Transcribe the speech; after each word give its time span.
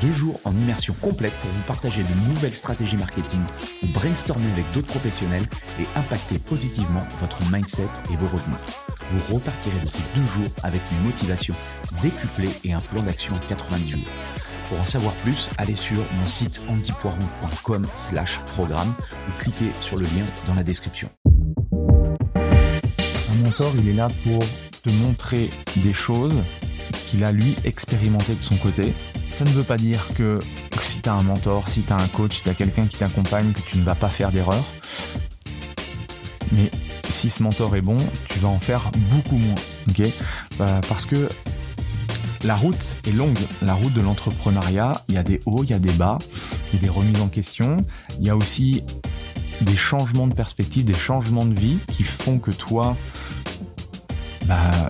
Deux 0.00 0.12
jours 0.12 0.40
en 0.44 0.52
immersion 0.52 0.94
complète 1.00 1.32
pour 1.40 1.50
vous 1.50 1.62
partager 1.62 2.02
de 2.02 2.28
nouvelles 2.28 2.54
stratégies 2.54 2.96
marketing 2.96 3.40
ou 3.82 3.86
brainstormer 3.88 4.50
avec 4.52 4.64
d'autres 4.72 4.86
professionnels 4.86 5.46
et 5.80 5.98
impacter 5.98 6.38
positivement 6.38 7.02
votre 7.18 7.40
mindset 7.52 7.88
et 8.12 8.16
vos 8.16 8.28
revenus. 8.28 8.58
Vous 9.10 9.34
repartirez 9.34 9.80
de 9.80 9.88
ces 9.88 10.02
deux 10.14 10.26
jours 10.26 10.50
avec 10.62 10.80
une 10.92 11.04
motivation 11.04 11.54
décuplée 12.02 12.50
et 12.64 12.72
un 12.72 12.80
plan 12.80 13.02
d'action 13.02 13.34
en 13.34 13.38
90 13.38 13.88
jours. 13.90 14.08
Pour 14.68 14.80
en 14.80 14.84
savoir 14.84 15.14
plus, 15.14 15.50
allez 15.56 15.74
sur 15.74 15.96
mon 15.96 16.26
site 16.26 16.60
antipoiron.com 16.68 17.86
slash 17.94 18.38
programme 18.40 18.94
ou 19.28 19.32
cliquez 19.38 19.70
sur 19.80 19.96
le 19.96 20.04
lien 20.04 20.26
dans 20.46 20.54
la 20.54 20.62
description. 20.62 21.08
Un 22.36 23.42
mentor, 23.42 23.72
il 23.78 23.88
est 23.88 23.94
là 23.94 24.08
pour 24.24 24.40
te 24.82 24.90
montrer 24.90 25.48
des 25.76 25.94
choses 25.94 26.34
qu'il 27.06 27.24
a 27.24 27.32
lui 27.32 27.56
expérimenté 27.64 28.34
de 28.34 28.42
son 28.42 28.56
côté. 28.56 28.92
Ça 29.30 29.44
ne 29.44 29.50
veut 29.50 29.62
pas 29.64 29.76
dire 29.76 30.08
que 30.14 30.38
si 30.80 31.00
tu 31.00 31.08
as 31.08 31.14
un 31.14 31.22
mentor, 31.22 31.68
si 31.68 31.82
tu 31.82 31.92
as 31.92 31.96
un 31.96 32.08
coach, 32.08 32.36
si 32.36 32.42
tu 32.42 32.48
as 32.48 32.54
quelqu'un 32.54 32.86
qui 32.86 32.96
t'accompagne, 32.98 33.52
que 33.52 33.60
tu 33.60 33.78
ne 33.78 33.84
vas 33.84 33.94
pas 33.94 34.08
faire 34.08 34.32
d'erreur. 34.32 34.64
Mais 36.52 36.70
si 37.08 37.30
ce 37.30 37.42
mentor 37.42 37.76
est 37.76 37.82
bon, 37.82 37.96
tu 38.28 38.38
vas 38.40 38.48
en 38.48 38.58
faire 38.58 38.90
beaucoup 39.12 39.36
moins. 39.38 39.54
ok? 39.90 40.00
Euh, 40.60 40.80
Parce 40.88 41.06
que 41.06 41.28
la 42.44 42.54
route 42.54 42.96
est 43.06 43.12
longue, 43.12 43.38
la 43.62 43.74
route 43.74 43.92
de 43.92 44.00
l'entrepreneuriat, 44.00 44.92
il 45.08 45.14
y 45.14 45.18
a 45.18 45.22
des 45.22 45.40
hauts, 45.46 45.64
il 45.64 45.70
y 45.70 45.74
a 45.74 45.78
des 45.78 45.92
bas, 45.92 46.18
il 46.72 46.76
y 46.76 46.78
a 46.78 46.82
des 46.82 46.88
remises 46.88 47.20
en 47.20 47.28
question, 47.28 47.76
il 48.20 48.26
y 48.26 48.30
a 48.30 48.36
aussi 48.36 48.84
des 49.60 49.76
changements 49.76 50.26
de 50.28 50.34
perspective, 50.34 50.84
des 50.84 50.94
changements 50.94 51.44
de 51.44 51.58
vie 51.58 51.78
qui 51.92 52.04
font 52.04 52.38
que 52.38 52.52
toi, 52.52 52.96
bah, 54.46 54.87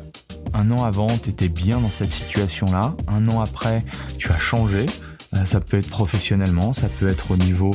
un 0.59 0.73
an 0.73 0.85
avant, 0.85 1.07
tu 1.07 1.31
étais 1.31 1.49
bien 1.49 1.81
dans 1.81 1.91
cette 1.91 2.13
situation-là, 2.13 2.97
un 3.07 3.29
an 3.29 3.41
après, 3.41 3.85
tu 4.19 4.33
as 4.33 4.39
changé, 4.39 4.87
euh, 5.35 5.45
ça 5.45 5.61
peut 5.61 5.77
être 5.77 5.89
professionnellement, 5.89 6.73
ça 6.73 6.89
peut 6.89 7.07
être 7.07 7.31
au 7.31 7.37
niveau 7.37 7.71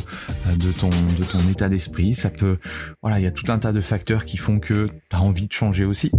euh, 0.48 0.56
de 0.58 0.72
ton 0.74 0.90
de 0.90 1.24
ton 1.24 1.40
état 1.50 1.70
d'esprit, 1.70 2.14
ça 2.14 2.30
peut 2.30 2.58
voilà, 3.02 3.20
il 3.20 3.24
y 3.24 3.28
a 3.28 3.32
tout 3.32 3.50
un 3.50 3.58
tas 3.58 3.72
de 3.72 3.80
facteurs 3.80 4.26
qui 4.26 4.36
font 4.36 4.60
que 4.60 4.88
tu 4.88 5.16
as 5.16 5.22
envie 5.22 5.48
de 5.48 5.54
changer 5.54 5.86
aussi 5.86 6.12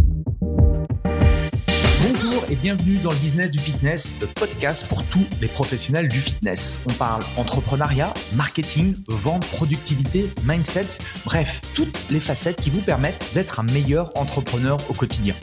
et 2.49 2.55
bienvenue 2.55 2.97
dans 2.97 3.11
le 3.11 3.17
business 3.17 3.49
du 3.49 3.59
fitness, 3.59 4.13
le 4.21 4.27
podcast 4.27 4.87
pour 4.87 5.03
tous 5.05 5.25
les 5.41 5.47
professionnels 5.47 6.07
du 6.07 6.19
fitness. 6.19 6.79
On 6.87 6.93
parle 6.93 7.23
entrepreneuriat, 7.37 8.13
marketing, 8.33 8.95
vente, 9.07 9.45
productivité, 9.47 10.29
mindset, 10.43 10.87
bref, 11.25 11.61
toutes 11.73 12.05
les 12.09 12.19
facettes 12.19 12.61
qui 12.61 12.69
vous 12.69 12.81
permettent 12.81 13.31
d'être 13.33 13.59
un 13.59 13.63
meilleur 13.63 14.11
entrepreneur 14.19 14.77
au 14.89 14.93
quotidien. 14.93 15.33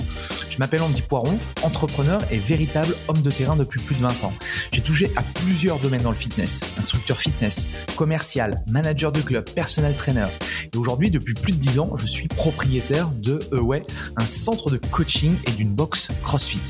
Je 0.48 0.58
m'appelle 0.58 0.82
Andy 0.82 1.02
Poiron, 1.02 1.38
entrepreneur 1.62 2.20
et 2.30 2.38
véritable 2.38 2.94
homme 3.08 3.22
de 3.22 3.30
terrain 3.30 3.56
depuis 3.56 3.80
plus 3.80 3.96
de 3.96 4.02
20 4.02 4.24
ans. 4.24 4.34
J'ai 4.70 4.82
touché 4.82 5.10
à 5.16 5.22
plusieurs 5.22 5.78
domaines 5.78 6.02
dans 6.02 6.10
le 6.10 6.16
fitness, 6.16 6.60
instructeur 6.78 7.18
fitness, 7.18 7.70
commercial, 7.96 8.62
manager 8.68 9.12
de 9.12 9.20
club, 9.20 9.48
personnel 9.50 9.94
trainer. 9.96 10.26
Aujourd'hui, 10.74 11.10
depuis 11.10 11.34
plus 11.34 11.52
de 11.52 11.58
10 11.58 11.80
ans, 11.80 11.96
je 11.96 12.06
suis 12.06 12.28
propriétaire 12.28 13.10
de 13.10 13.38
Away, 13.52 13.82
un 14.16 14.24
centre 14.24 14.70
de 14.70 14.78
coaching 14.78 15.36
et 15.46 15.50
d'une 15.50 15.68
box 15.68 16.08
CrossFit. 16.22 16.62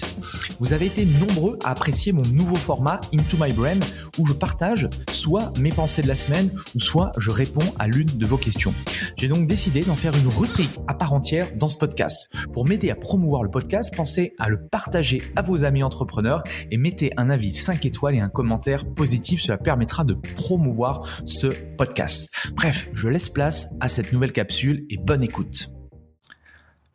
Vous 0.59 0.73
avez 0.73 0.87
été 0.87 1.05
nombreux 1.05 1.57
à 1.65 1.71
apprécier 1.71 2.11
mon 2.11 2.23
nouveau 2.33 2.57
format 2.57 3.01
Into 3.15 3.37
My 3.41 3.53
Brain 3.53 3.79
où 4.19 4.27
je 4.27 4.33
partage 4.33 4.89
soit 5.09 5.57
mes 5.61 5.71
pensées 5.71 6.03
de 6.03 6.09
la 6.09 6.17
semaine 6.17 6.51
ou 6.75 6.81
soit 6.81 7.13
je 7.17 7.31
réponds 7.31 7.73
à 7.79 7.87
l'une 7.87 8.07
de 8.07 8.27
vos 8.27 8.39
questions. 8.39 8.75
J'ai 9.17 9.29
donc 9.29 9.47
décidé 9.47 9.83
d'en 9.83 9.95
faire 9.95 10.17
une 10.17 10.29
rubrique 10.29 10.81
à 10.89 10.95
part 10.95 11.13
entière 11.13 11.47
dans 11.57 11.69
ce 11.69 11.79
podcast. 11.79 12.29
Pour 12.53 12.67
m'aider 12.67 12.91
à 12.91 12.97
promouvoir 12.97 13.45
le 13.45 13.51
podcast, 13.51 13.95
pensez 13.95 14.35
à 14.41 14.49
le 14.49 14.67
partager 14.67 15.23
à 15.37 15.43
vos 15.43 15.63
amis 15.63 15.85
entrepreneurs 15.85 16.43
et 16.73 16.77
mettez 16.77 17.13
un 17.17 17.31
avis 17.31 17.55
5 17.55 17.87
étoiles 17.87 18.17
et 18.17 18.21
un 18.21 18.29
commentaire 18.29 18.85
positif. 18.85 19.43
Cela 19.43 19.59
permettra 19.59 20.03
de 20.03 20.15
promouvoir 20.15 21.07
ce 21.25 21.47
podcast. 21.77 22.31
Bref, 22.57 22.91
je 22.95 23.07
laisse 23.07 23.29
place 23.29 23.69
à 23.79 23.92
cette 23.93 24.15
nouvelle 24.15 24.33
capsule 24.33 24.87
et 24.89 24.97
bonne 24.97 25.23
écoute. 25.23 25.69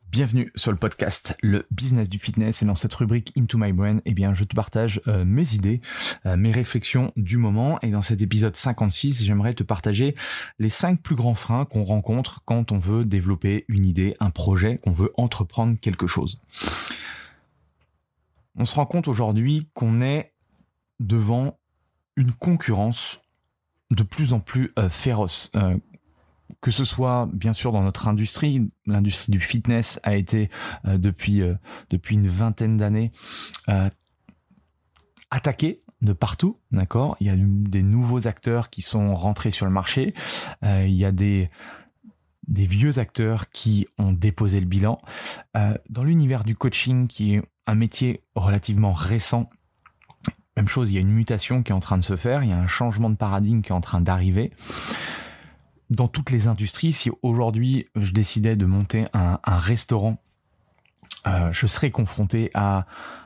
Bienvenue 0.09 0.51
sur 0.55 0.71
le 0.71 0.79
podcast 0.79 1.37
Le 1.43 1.67
Business 1.69 2.09
du 2.09 2.17
Fitness 2.17 2.63
et 2.63 2.65
dans 2.65 2.73
cette 2.73 2.95
rubrique 2.95 3.31
Into 3.37 3.59
My 3.59 3.71
Brain, 3.71 3.99
eh 4.05 4.15
bien, 4.15 4.33
je 4.33 4.43
te 4.45 4.55
partage 4.55 4.99
euh, 5.07 5.23
mes 5.23 5.53
idées, 5.53 5.79
euh, 6.25 6.35
mes 6.37 6.51
réflexions 6.51 7.13
du 7.15 7.37
moment 7.37 7.77
et 7.83 7.91
dans 7.91 8.01
cet 8.01 8.23
épisode 8.23 8.55
56, 8.55 9.25
j'aimerais 9.25 9.53
te 9.53 9.61
partager 9.61 10.15
les 10.57 10.69
cinq 10.69 10.99
plus 11.03 11.13
grands 11.13 11.35
freins 11.35 11.65
qu'on 11.65 11.83
rencontre 11.83 12.41
quand 12.45 12.71
on 12.71 12.79
veut 12.79 13.05
développer 13.05 13.65
une 13.67 13.85
idée, 13.85 14.15
un 14.19 14.31
projet, 14.31 14.79
qu'on 14.79 14.91
veut 14.91 15.13
entreprendre 15.17 15.77
quelque 15.79 16.07
chose. 16.07 16.41
On 18.55 18.65
se 18.65 18.73
rend 18.73 18.87
compte 18.87 19.07
aujourd'hui 19.07 19.69
qu'on 19.75 20.01
est 20.01 20.33
devant 20.99 21.59
une 22.15 22.31
concurrence 22.31 23.21
de 23.91 24.01
plus 24.01 24.33
en 24.33 24.39
plus 24.39 24.73
euh, 24.79 24.89
féroce 24.89 25.51
que 26.61 26.71
ce 26.71 26.85
soit 26.85 27.29
bien 27.31 27.53
sûr 27.53 27.71
dans 27.71 27.83
notre 27.83 28.07
industrie, 28.07 28.69
l'industrie 28.85 29.31
du 29.31 29.39
fitness 29.39 29.99
a 30.03 30.15
été 30.15 30.49
euh, 30.85 30.97
depuis 30.97 31.41
euh, 31.41 31.55
depuis 31.89 32.15
une 32.15 32.27
vingtaine 32.27 32.77
d'années 32.77 33.11
euh, 33.69 33.89
attaquée 35.29 35.79
de 36.01 36.13
partout, 36.13 36.59
d'accord? 36.71 37.17
Il 37.19 37.27
y 37.27 37.29
a 37.29 37.35
des 37.37 37.83
nouveaux 37.83 38.27
acteurs 38.27 38.69
qui 38.69 38.81
sont 38.81 39.13
rentrés 39.13 39.51
sur 39.51 39.65
le 39.65 39.71
marché, 39.71 40.13
il 40.63 40.93
y 40.93 41.05
a 41.05 41.11
des 41.11 41.49
des 42.47 42.65
vieux 42.65 42.99
acteurs 42.99 43.49
qui 43.49 43.87
ont 43.97 44.13
déposé 44.13 44.59
le 44.59 44.67
bilan. 44.67 44.99
dans 45.89 46.03
l'univers 46.03 46.43
du 46.43 46.55
coaching, 46.55 47.07
qui 47.07 47.33
est 47.33 47.41
un 47.65 47.75
métier 47.75 48.23
relativement 48.35 48.93
récent, 48.93 49.49
même 50.55 50.67
chose, 50.67 50.91
il 50.91 50.95
y 50.95 50.97
a 50.97 51.01
une 51.01 51.11
mutation 51.11 51.61
qui 51.61 51.71
est 51.71 51.75
en 51.75 51.79
train 51.79 51.97
de 51.97 52.03
se 52.03 52.15
faire, 52.15 52.43
il 52.43 52.51
y 52.51 52.53
a 52.53 52.57
un 52.57 52.67
changement 52.67 53.09
de 53.09 53.15
paradigme 53.15 53.61
qui 53.61 53.71
est 53.71 53.75
en 53.75 53.81
train 53.81 53.99
d'arriver 53.99 54.53
dans 55.89 56.07
toutes 56.07 56.31
les 56.31 56.47
industries, 56.47 56.93
si 56.93 57.09
aujourd'hui 57.21 57.87
je 57.95 58.11
décidais 58.11 58.55
de 58.55 58.65
monter 58.65 59.05
un, 59.13 59.39
restaurant, 59.45 60.21
euh, 61.25 61.51
je 61.51 61.67
serais 61.67 61.91
confronté 61.91 62.51
à, 62.53 62.85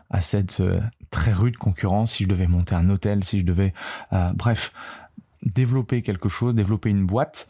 à 0.10 0.22
cette 0.22 0.60
euh, 0.62 0.80
très 1.10 1.32
rude 1.32 1.58
concurrence. 1.58 2.14
Si 2.14 2.24
je 2.24 2.30
devais 2.30 2.48
monter 2.48 2.76
un 2.76 2.90
hôtel, 2.90 3.24
si 3.24 3.40
je 3.40 3.46
devais, 3.46 3.74
euh, 4.14 4.32
bref, 4.34 4.74
développer 5.44 6.02
quelque 6.02 6.30
chose, 6.30 6.54
développer 6.54 6.90
une 6.90 7.06
boîte, 7.06 7.50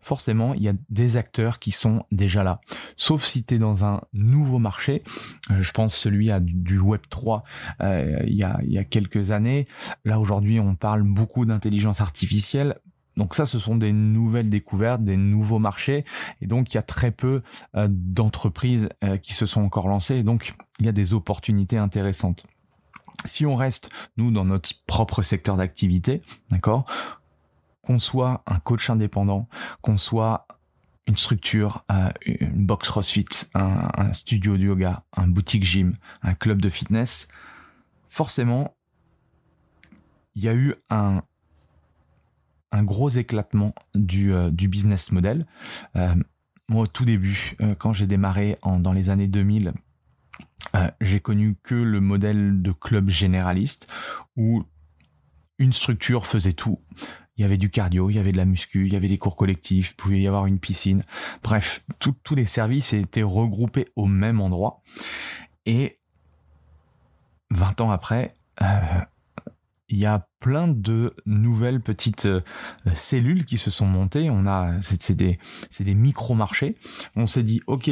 forcément, 0.00 0.52
il 0.52 0.62
y 0.62 0.68
a 0.68 0.74
des 0.90 1.16
acteurs 1.16 1.58
qui 1.58 1.70
sont 1.70 2.04
déjà 2.12 2.44
là. 2.44 2.60
Sauf 2.96 3.24
si 3.24 3.44
tu 3.44 3.54
es 3.54 3.58
dans 3.58 3.86
un 3.86 4.02
nouveau 4.12 4.58
marché, 4.58 5.02
je 5.48 5.72
pense 5.72 5.96
celui 5.96 6.30
à 6.30 6.40
du 6.40 6.78
Web 6.78 7.00
3 7.08 7.42
il, 7.80 8.34
y 8.34 8.44
a, 8.44 8.58
il 8.62 8.70
y 8.70 8.76
a 8.76 8.84
quelques 8.84 9.30
années. 9.30 9.66
Là 10.04 10.20
aujourd'hui, 10.20 10.60
on 10.60 10.74
parle 10.74 11.04
beaucoup 11.04 11.46
d'intelligence 11.46 12.02
artificielle. 12.02 12.76
Donc 13.16 13.34
ça, 13.34 13.46
ce 13.46 13.58
sont 13.58 13.76
des 13.76 13.92
nouvelles 13.92 14.50
découvertes, 14.50 15.04
des 15.04 15.16
nouveaux 15.16 15.58
marchés, 15.58 16.04
et 16.40 16.46
donc 16.46 16.72
il 16.72 16.76
y 16.76 16.78
a 16.78 16.82
très 16.82 17.10
peu 17.10 17.42
euh, 17.76 17.86
d'entreprises 17.90 18.88
euh, 19.04 19.16
qui 19.16 19.34
se 19.34 19.46
sont 19.46 19.62
encore 19.62 19.88
lancées, 19.88 20.16
et 20.16 20.22
donc 20.22 20.54
il 20.80 20.86
y 20.86 20.88
a 20.88 20.92
des 20.92 21.14
opportunités 21.14 21.78
intéressantes. 21.78 22.46
Si 23.24 23.46
on 23.46 23.56
reste, 23.56 23.90
nous, 24.16 24.30
dans 24.30 24.44
notre 24.44 24.70
propre 24.86 25.22
secteur 25.22 25.56
d'activité, 25.56 26.22
d'accord, 26.50 26.84
qu'on 27.82 27.98
soit 27.98 28.42
un 28.46 28.58
coach 28.58 28.90
indépendant, 28.90 29.48
qu'on 29.80 29.98
soit 29.98 30.46
une 31.06 31.16
structure, 31.16 31.84
euh, 31.92 32.10
une 32.24 32.66
box 32.66 32.88
CrossFit, 32.88 33.26
un, 33.54 33.88
un 33.96 34.12
studio 34.12 34.56
de 34.56 34.64
yoga, 34.64 35.02
un 35.12 35.28
boutique 35.28 35.64
gym, 35.64 35.96
un 36.22 36.34
club 36.34 36.60
de 36.60 36.68
fitness, 36.68 37.28
forcément, 38.06 38.74
il 40.34 40.42
y 40.42 40.48
a 40.48 40.54
eu 40.54 40.74
un, 40.90 41.22
un 42.74 42.82
gros 42.82 43.08
éclatement 43.08 43.74
du, 43.94 44.34
euh, 44.34 44.50
du 44.50 44.68
business 44.68 45.12
model. 45.12 45.46
Euh, 45.96 46.14
moi, 46.68 46.82
au 46.82 46.86
tout 46.86 47.04
début, 47.04 47.56
euh, 47.60 47.74
quand 47.76 47.92
j'ai 47.92 48.06
démarré 48.06 48.58
en, 48.62 48.80
dans 48.80 48.92
les 48.92 49.10
années 49.10 49.28
2000, 49.28 49.72
j'ai 51.00 51.20
connu 51.20 51.54
que 51.62 51.76
le 51.76 52.00
modèle 52.00 52.60
de 52.60 52.72
club 52.72 53.08
généraliste 53.08 53.88
où 54.36 54.64
une 55.60 55.72
structure 55.72 56.26
faisait 56.26 56.52
tout. 56.52 56.80
Il 57.36 57.42
y 57.42 57.44
avait 57.44 57.58
du 57.58 57.70
cardio, 57.70 58.10
il 58.10 58.16
y 58.16 58.18
avait 58.18 58.32
de 58.32 58.36
la 58.36 58.44
muscu, 58.44 58.86
il 58.88 58.92
y 58.92 58.96
avait 58.96 59.06
des 59.06 59.18
cours 59.18 59.36
collectifs, 59.36 59.90
il 59.92 59.94
pouvait 59.94 60.20
y 60.20 60.26
avoir 60.26 60.46
une 60.46 60.58
piscine. 60.58 61.04
Bref, 61.44 61.84
tous 62.00 62.34
les 62.34 62.44
services 62.44 62.92
étaient 62.92 63.22
regroupés 63.22 63.86
au 63.94 64.06
même 64.06 64.40
endroit. 64.40 64.82
Et 65.64 66.00
20 67.50 67.80
ans 67.80 67.92
après, 67.92 68.34
il 69.88 69.98
y 69.98 70.06
a 70.06 70.28
plein 70.40 70.68
de 70.68 71.14
nouvelles 71.26 71.80
petites 71.80 72.26
euh, 72.26 72.40
cellules 72.94 73.44
qui 73.44 73.58
se 73.58 73.70
sont 73.70 73.86
montées. 73.86 74.30
On 74.30 74.46
a, 74.46 74.80
c'est 74.80 75.14
des, 75.14 75.38
des 75.80 75.94
micro-marchés. 75.94 76.76
On 77.16 77.26
s'est 77.26 77.42
dit, 77.42 77.60
OK, 77.66 77.90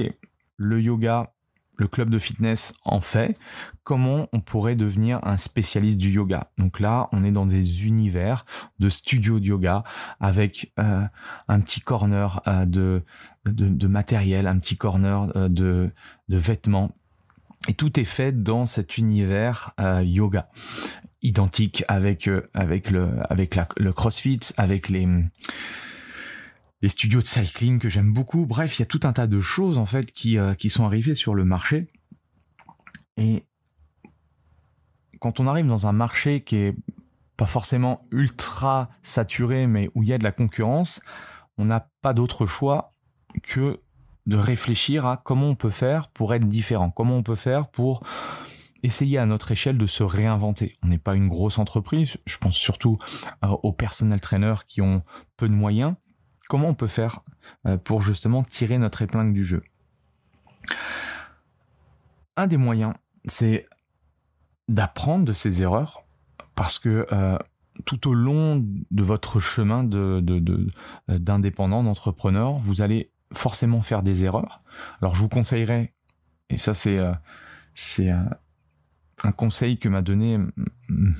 le 0.56 0.80
yoga, 0.80 1.32
le 1.78 1.88
club 1.88 2.10
de 2.10 2.18
fitness 2.18 2.74
en 2.84 3.00
fait, 3.00 3.36
comment 3.82 4.28
on 4.32 4.40
pourrait 4.40 4.76
devenir 4.76 5.20
un 5.22 5.36
spécialiste 5.36 5.98
du 5.98 6.10
yoga? 6.10 6.50
Donc 6.58 6.80
là, 6.80 7.08
on 7.12 7.24
est 7.24 7.32
dans 7.32 7.46
des 7.46 7.86
univers 7.86 8.44
de 8.78 8.88
studio 8.88 9.40
de 9.40 9.46
yoga 9.46 9.82
avec 10.20 10.72
euh, 10.78 11.04
un 11.48 11.60
petit 11.60 11.80
corner 11.80 12.42
euh, 12.46 12.66
de, 12.66 13.02
de, 13.46 13.86
matériel, 13.86 14.46
un 14.46 14.58
petit 14.58 14.76
corner 14.76 15.26
de, 15.48 15.90
de 16.28 16.36
vêtements. 16.36 16.92
Et 17.68 17.74
tout 17.74 17.98
est 17.98 18.04
fait 18.04 18.42
dans 18.42 18.66
cet 18.66 18.98
univers 18.98 19.72
yoga 20.02 20.48
identique 21.22 21.84
avec 21.88 22.28
avec 22.54 22.90
le 22.90 23.10
avec 23.30 23.56
le 23.56 23.92
CrossFit, 23.92 24.40
avec 24.56 24.88
les 24.88 25.06
les 26.82 26.88
studios 26.88 27.20
de 27.20 27.26
cycling 27.26 27.78
que 27.78 27.88
j'aime 27.88 28.12
beaucoup. 28.12 28.44
Bref, 28.44 28.78
il 28.78 28.82
y 28.82 28.82
a 28.82 28.86
tout 28.86 29.00
un 29.04 29.12
tas 29.12 29.28
de 29.28 29.40
choses 29.40 29.78
en 29.78 29.86
fait 29.86 30.10
qui, 30.12 30.36
euh, 30.36 30.54
qui 30.54 30.68
sont 30.68 30.84
arrivées 30.84 31.14
sur 31.14 31.34
le 31.34 31.44
marché. 31.44 31.86
Et 33.16 33.44
quand 35.20 35.38
on 35.38 35.46
arrive 35.46 35.66
dans 35.66 35.86
un 35.86 35.92
marché 35.92 36.42
qui 36.42 36.56
est 36.56 36.76
pas 37.36 37.46
forcément 37.46 38.06
ultra 38.10 38.90
saturé, 39.02 39.68
mais 39.68 39.90
où 39.94 40.02
il 40.02 40.08
y 40.08 40.12
a 40.12 40.18
de 40.18 40.24
la 40.24 40.32
concurrence, 40.32 41.00
on 41.56 41.64
n'a 41.64 41.88
pas 42.00 42.14
d'autre 42.14 42.46
choix 42.46 42.90
que 43.42 43.80
de 44.26 44.36
réfléchir 44.36 45.06
à 45.06 45.16
comment 45.16 45.48
on 45.48 45.54
peut 45.54 45.70
faire 45.70 46.08
pour 46.08 46.34
être 46.34 46.46
différent, 46.46 46.90
comment 46.90 47.16
on 47.16 47.22
peut 47.22 47.36
faire 47.36 47.68
pour 47.68 48.02
essayer 48.82 49.18
à 49.18 49.26
notre 49.26 49.52
échelle 49.52 49.78
de 49.78 49.86
se 49.86 50.02
réinventer. 50.02 50.76
On 50.82 50.88
n'est 50.88 50.98
pas 50.98 51.14
une 51.14 51.28
grosse 51.28 51.58
entreprise, 51.58 52.16
je 52.26 52.36
pense 52.38 52.56
surtout 52.56 52.98
euh, 53.44 53.48
aux 53.48 53.72
personnel 53.72 54.20
trainers 54.20 54.66
qui 54.66 54.80
ont 54.80 55.02
peu 55.36 55.48
de 55.48 55.54
moyens, 55.54 55.94
comment 56.48 56.68
on 56.68 56.74
peut 56.74 56.86
faire 56.86 57.20
euh, 57.66 57.78
pour 57.78 58.02
justement 58.02 58.42
tirer 58.42 58.78
notre 58.78 59.02
épingle 59.02 59.32
du 59.32 59.44
jeu? 59.44 59.62
Un 62.36 62.46
des 62.46 62.56
moyens, 62.56 62.94
c'est 63.24 63.66
d'apprendre 64.68 65.24
de 65.24 65.32
ses 65.32 65.62
erreurs, 65.62 66.06
parce 66.54 66.78
que 66.78 67.06
euh, 67.12 67.38
tout 67.84 68.08
au 68.08 68.14
long 68.14 68.64
de 68.90 69.02
votre 69.02 69.40
chemin 69.40 69.84
de, 69.84 70.20
d'indépendant, 71.08 71.82
d'entrepreneur, 71.82 72.58
vous 72.58 72.82
allez 72.82 73.10
forcément 73.32 73.80
faire 73.80 74.02
des 74.02 74.24
erreurs. 74.24 74.62
Alors 75.00 75.14
je 75.14 75.20
vous 75.20 75.28
conseillerais, 75.28 75.94
et 76.50 76.58
ça 76.58 76.74
c'est 76.74 76.98
c'est 77.74 78.10
un 79.24 79.32
conseil 79.32 79.78
que 79.78 79.88
m'a 79.88 80.02
donné, 80.02 80.38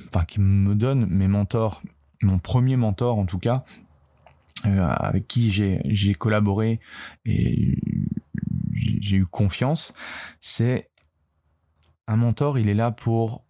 enfin 0.07 0.25
qui 0.25 0.39
me 0.41 0.75
donne 0.75 1.05
mes 1.05 1.27
mentors, 1.27 1.81
mon 2.21 2.39
premier 2.39 2.77
mentor 2.77 3.17
en 3.17 3.25
tout 3.25 3.39
cas, 3.39 3.63
euh, 4.65 4.87
avec 4.87 5.27
qui 5.27 5.51
j'ai 5.51 6.15
collaboré 6.15 6.79
et 7.25 7.77
j'ai 8.73 9.17
eu 9.17 9.25
confiance, 9.25 9.93
c'est 10.39 10.89
un 12.07 12.17
mentor, 12.17 12.59
il 12.59 12.69
est 12.69 12.73
là 12.73 12.91
pour 12.91 13.45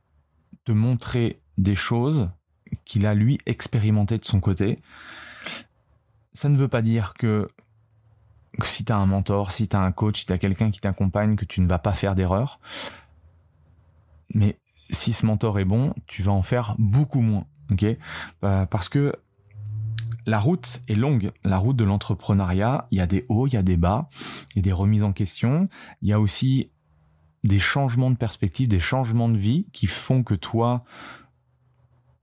te 0.63 0.71
montrer 0.71 1.41
des 1.57 1.75
choses 1.75 2.29
qu'il 2.85 3.05
a 3.05 3.13
lui 3.13 3.37
expérimenté 3.45 4.17
de 4.17 4.25
son 4.25 4.39
côté. 4.39 4.81
Ça 6.33 6.49
ne 6.49 6.57
veut 6.57 6.67
pas 6.67 6.81
dire 6.81 7.13
que 7.13 7.47
si 8.63 8.85
tu 8.85 8.91
as 8.91 8.97
un 8.97 9.05
mentor, 9.05 9.51
si 9.51 9.67
tu 9.67 9.75
as 9.75 9.81
un 9.81 9.91
coach, 9.91 10.21
si 10.21 10.25
tu 10.25 10.33
as 10.33 10.37
quelqu'un 10.37 10.71
qui 10.71 10.79
t'accompagne, 10.79 11.35
que 11.35 11.45
tu 11.45 11.61
ne 11.61 11.67
vas 11.67 11.79
pas 11.79 11.93
faire 11.93 12.15
d'erreur. 12.15 12.59
Mais 14.33 14.59
si 14.89 15.13
ce 15.13 15.25
mentor 15.25 15.59
est 15.59 15.65
bon, 15.65 15.93
tu 16.07 16.21
vas 16.23 16.31
en 16.31 16.41
faire 16.41 16.75
beaucoup 16.77 17.21
moins. 17.21 17.45
euh, 18.43 18.65
Parce 18.65 18.89
que 18.89 19.13
la 20.25 20.39
route 20.39 20.81
est 20.87 20.95
longue, 20.95 21.31
la 21.43 21.57
route 21.57 21.75
de 21.75 21.83
l'entrepreneuriat, 21.83 22.87
il 22.91 22.97
y 22.97 23.01
a 23.01 23.07
des 23.07 23.25
hauts, 23.29 23.47
il 23.47 23.53
y 23.53 23.57
a 23.57 23.63
des 23.63 23.77
bas, 23.77 24.09
il 24.51 24.57
y 24.57 24.59
a 24.59 24.61
des 24.61 24.71
remises 24.71 25.03
en 25.03 25.11
question, 25.11 25.67
il 26.01 26.09
y 26.09 26.13
a 26.13 26.19
aussi 26.19 26.71
des 27.43 27.59
changements 27.59 28.09
de 28.09 28.15
perspective, 28.15 28.69
des 28.69 28.79
changements 28.79 29.27
de 29.27 29.37
vie 29.37 29.67
qui 29.73 29.85
font 29.85 30.23
que 30.23 30.33
toi, 30.33 30.85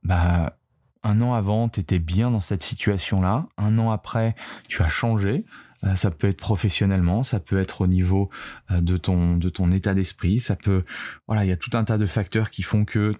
bah, 0.02 0.56
un 1.02 1.20
an 1.20 1.34
avant, 1.34 1.68
tu 1.68 1.80
étais 1.80 1.98
bien 1.98 2.30
dans 2.30 2.40
cette 2.40 2.62
situation-là, 2.62 3.48
un 3.58 3.78
an 3.78 3.90
après, 3.90 4.34
tu 4.68 4.82
as 4.82 4.88
changé, 4.88 5.44
ça 5.96 6.10
peut 6.10 6.28
être 6.28 6.38
professionnellement, 6.38 7.22
ça 7.22 7.40
peut 7.40 7.58
être 7.58 7.80
au 7.80 7.86
niveau 7.86 8.28
euh, 8.70 8.80
de 8.80 8.96
ton 8.96 9.36
de 9.36 9.48
ton 9.48 9.70
état 9.70 9.94
d'esprit, 9.94 10.40
ça 10.40 10.56
peut 10.56 10.84
voilà, 11.26 11.44
il 11.44 11.48
y 11.48 11.52
a 11.52 11.56
tout 11.56 11.70
un 11.74 11.84
tas 11.84 11.98
de 11.98 12.06
facteurs 12.06 12.50
qui 12.50 12.62
font 12.62 12.84
que 12.84 13.14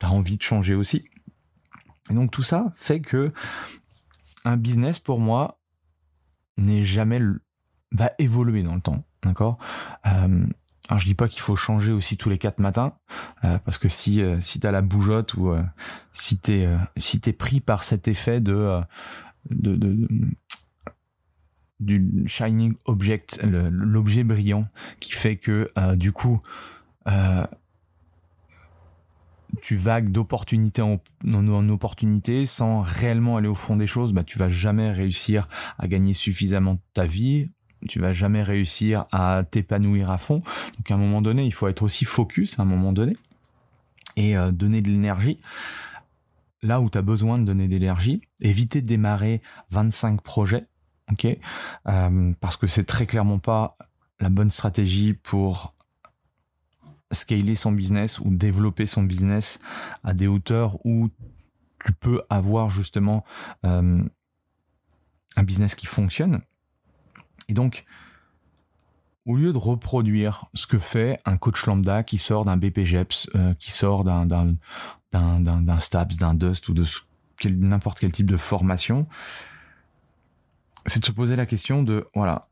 tu 0.00 0.06
as 0.06 0.10
envie 0.10 0.36
de 0.38 0.42
changer 0.42 0.74
aussi. 0.74 1.04
Et 2.10 2.14
donc 2.14 2.30
tout 2.30 2.42
ça 2.42 2.72
fait 2.76 3.00
que 3.00 3.32
un 4.44 4.56
business 4.56 4.98
pour 4.98 5.20
moi 5.20 5.60
n'est 6.56 6.84
jamais 6.84 7.20
va 7.92 8.10
évoluer 8.18 8.62
dans 8.62 8.74
le 8.74 8.80
temps, 8.80 9.04
d'accord? 9.22 9.58
Euh, 10.06 10.46
Alors 10.88 10.98
je 10.98 11.06
dis 11.06 11.14
pas 11.14 11.28
qu'il 11.28 11.42
faut 11.42 11.56
changer 11.56 11.92
aussi 11.92 12.16
tous 12.16 12.28
les 12.30 12.38
quatre 12.38 12.58
matins, 12.58 12.94
euh, 13.44 13.58
parce 13.64 13.78
que 13.78 13.88
si 13.88 14.20
euh, 14.20 14.40
si 14.40 14.60
t'as 14.60 14.72
la 14.72 14.82
bougeotte 14.82 15.34
ou 15.34 15.50
euh, 15.50 15.62
si 16.12 16.38
t'es 16.38 16.68
si 16.96 17.20
t'es 17.20 17.32
pris 17.32 17.60
par 17.60 17.82
cet 17.82 18.08
effet 18.08 18.40
de 18.40 18.80
de, 19.50 19.76
de, 19.76 20.08
du 21.84 22.24
shining 22.26 22.74
object, 22.84 23.40
l'objet 23.42 24.24
brillant, 24.24 24.66
qui 25.00 25.12
fait 25.12 25.36
que 25.36 25.70
du 25.94 26.12
coup 26.12 26.40
tu 29.60 29.76
vagues 29.76 30.10
d'opportunité 30.10 30.82
en, 30.82 31.00
opportunité 31.68 32.46
sans 32.46 32.80
réellement 32.80 33.36
aller 33.36 33.48
au 33.48 33.54
fond 33.54 33.76
des 33.76 33.86
choses, 33.86 34.12
bah, 34.12 34.24
tu 34.24 34.38
vas 34.38 34.48
jamais 34.48 34.90
réussir 34.90 35.46
à 35.78 35.88
gagner 35.88 36.14
suffisamment 36.14 36.78
ta 36.94 37.04
vie, 37.04 37.50
tu 37.88 37.98
vas 37.98 38.12
jamais 38.12 38.42
réussir 38.42 39.04
à 39.12 39.44
t'épanouir 39.48 40.10
à 40.10 40.18
fond. 40.18 40.42
Donc 40.76 40.90
à 40.90 40.94
un 40.94 40.98
moment 40.98 41.20
donné, 41.20 41.44
il 41.44 41.52
faut 41.52 41.68
être 41.68 41.82
aussi 41.82 42.04
focus 42.04 42.58
à 42.58 42.62
un 42.62 42.64
moment 42.64 42.92
donné 42.92 43.16
et 44.16 44.36
euh, 44.36 44.52
donner 44.52 44.80
de 44.80 44.88
l'énergie. 44.88 45.38
Là 46.62 46.80
où 46.80 46.88
tu 46.88 46.96
as 46.96 47.02
besoin 47.02 47.38
de 47.38 47.44
donner 47.44 47.66
de 47.66 47.72
l'énergie, 47.72 48.22
éviter 48.40 48.82
de 48.82 48.86
démarrer 48.86 49.42
25 49.70 50.22
projets, 50.22 50.66
euh, 51.88 52.32
Parce 52.40 52.56
que 52.56 52.66
c'est 52.66 52.84
très 52.84 53.06
clairement 53.06 53.38
pas 53.38 53.76
la 54.20 54.30
bonne 54.30 54.50
stratégie 54.50 55.14
pour 55.14 55.74
scaler 57.10 57.54
son 57.54 57.72
business 57.72 58.20
ou 58.20 58.30
développer 58.30 58.86
son 58.86 59.02
business 59.02 59.58
à 60.04 60.14
des 60.14 60.26
hauteurs 60.26 60.84
où 60.86 61.10
tu 61.84 61.92
peux 61.92 62.22
avoir 62.30 62.70
justement 62.70 63.24
euh, 63.66 64.02
un 65.36 65.42
business 65.42 65.74
qui 65.74 65.86
fonctionne. 65.86 66.40
Et 67.48 67.54
donc, 67.54 67.84
au 69.26 69.36
lieu 69.36 69.52
de 69.52 69.58
reproduire 69.58 70.46
ce 70.54 70.66
que 70.66 70.78
fait 70.78 71.20
un 71.24 71.36
coach 71.36 71.66
lambda 71.66 72.02
qui 72.02 72.18
sort 72.18 72.44
d'un 72.44 72.56
BPGEPS, 72.56 73.30
euh, 73.34 73.54
qui 73.54 73.70
sort 73.70 74.04
d'un 74.04 74.26
d'un 74.26 74.56
d'un 75.12 75.78
STAPS, 75.78 76.16
d'un 76.16 76.34
Dust 76.34 76.68
ou 76.68 76.74
de 76.74 76.84
n'importe 77.50 77.98
quel 78.00 78.12
type 78.12 78.30
de 78.30 78.36
formation, 78.36 79.06
c'est 80.86 81.00
de 81.00 81.04
se 81.04 81.12
poser 81.12 81.36
la 81.36 81.46
question 81.46 81.82
de 81.82 82.08
voilà 82.14 82.42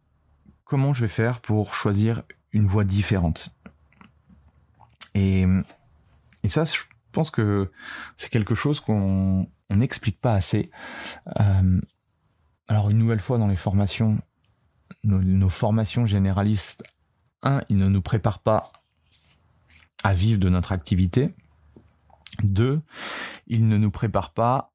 comment 0.65 0.93
je 0.93 1.01
vais 1.01 1.09
faire 1.09 1.41
pour 1.41 1.75
choisir 1.75 2.23
une 2.53 2.67
voie 2.67 2.85
différente. 2.85 3.51
Et, 5.15 5.45
et 6.45 6.49
ça, 6.49 6.65
je 6.65 6.79
pense 7.13 7.31
que 7.31 7.71
c'est 8.17 8.31
quelque 8.31 8.55
chose 8.55 8.81
qu'on 8.81 9.49
n'explique 9.69 10.21
pas 10.21 10.35
assez. 10.35 10.71
Euh, 11.41 11.81
alors 12.69 12.91
une 12.91 12.99
nouvelle 12.99 13.21
fois 13.21 13.39
dans 13.39 13.49
les 13.49 13.57
formations, 13.57 14.21
nos, 15.03 15.49
formations 15.49 16.07
généralistes, 16.07 16.85
un, 17.43 17.63
ils 17.69 17.77
ne 17.77 17.89
nous 17.89 18.03
préparent 18.03 18.43
pas 18.43 18.71
à 20.05 20.15
vivre 20.15 20.39
de 20.39 20.49
notre 20.49 20.73
activité. 20.73 21.35
Deux, 22.43 22.81
ils 23.49 23.67
ne 23.67 23.77
nous 23.77 23.91
préparent 23.91 24.33
pas 24.33 24.70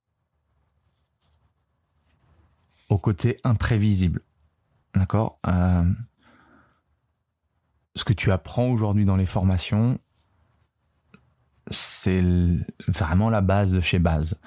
au 2.96 2.98
côté 2.98 3.38
imprévisible. 3.44 4.22
D'accord 4.96 5.38
euh, 5.48 5.84
Ce 7.94 8.06
que 8.06 8.14
tu 8.14 8.32
apprends 8.32 8.70
aujourd'hui 8.70 9.04
dans 9.04 9.18
les 9.18 9.26
formations, 9.26 10.00
c'est 11.70 12.24
vraiment 12.88 13.30
la 13.30 13.42
base 13.42 13.74
de 13.74 13.82
chez 13.82 14.00
base. 14.00 14.40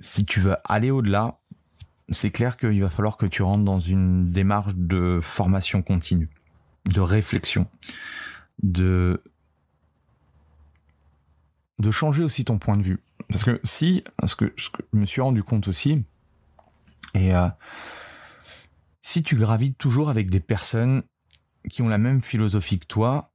Si 0.00 0.24
tu 0.24 0.40
veux 0.40 0.56
aller 0.64 0.90
au-delà, 0.90 1.40
c'est 2.08 2.30
clair 2.30 2.56
qu'il 2.56 2.80
va 2.80 2.88
falloir 2.88 3.18
que 3.18 3.26
tu 3.26 3.42
rentres 3.42 3.64
dans 3.64 3.80
une 3.80 4.32
démarche 4.32 4.74
de 4.74 5.20
formation 5.22 5.82
continue, 5.82 6.30
de 6.86 7.02
réflexion, 7.02 7.68
de 8.62 9.22
de 11.78 11.90
changer 11.90 12.22
aussi 12.22 12.46
ton 12.46 12.58
point 12.58 12.78
de 12.78 12.82
vue. 12.82 13.00
Parce 13.28 13.44
que 13.44 13.60
si, 13.62 14.04
ce 14.24 14.36
que, 14.36 14.54
je 14.56 14.70
me 14.92 15.04
suis 15.04 15.20
rendu 15.20 15.42
compte 15.42 15.68
aussi, 15.68 16.04
et 17.14 17.34
euh, 17.34 17.48
si 19.00 19.22
tu 19.22 19.36
gravites 19.36 19.78
toujours 19.78 20.10
avec 20.10 20.30
des 20.30 20.40
personnes 20.40 21.02
qui 21.70 21.82
ont 21.82 21.88
la 21.88 21.98
même 21.98 22.22
philosophie 22.22 22.78
que 22.78 22.86
toi, 22.86 23.28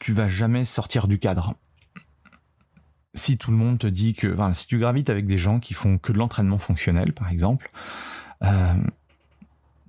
tu 0.00 0.12
vas 0.12 0.28
jamais 0.28 0.64
sortir 0.64 1.08
du 1.08 1.18
cadre 1.18 1.54
si 3.14 3.38
tout 3.38 3.50
le 3.50 3.56
monde 3.56 3.78
te 3.78 3.86
dit 3.86 4.14
que, 4.14 4.32
enfin, 4.32 4.52
si 4.52 4.66
tu 4.66 4.78
gravites 4.78 5.08
avec 5.08 5.26
des 5.26 5.38
gens 5.38 5.60
qui 5.60 5.72
font 5.72 5.98
que 5.98 6.12
de 6.12 6.18
l'entraînement 6.18 6.58
fonctionnel, 6.58 7.12
par 7.12 7.30
exemple, 7.30 7.70
euh, 8.42 8.74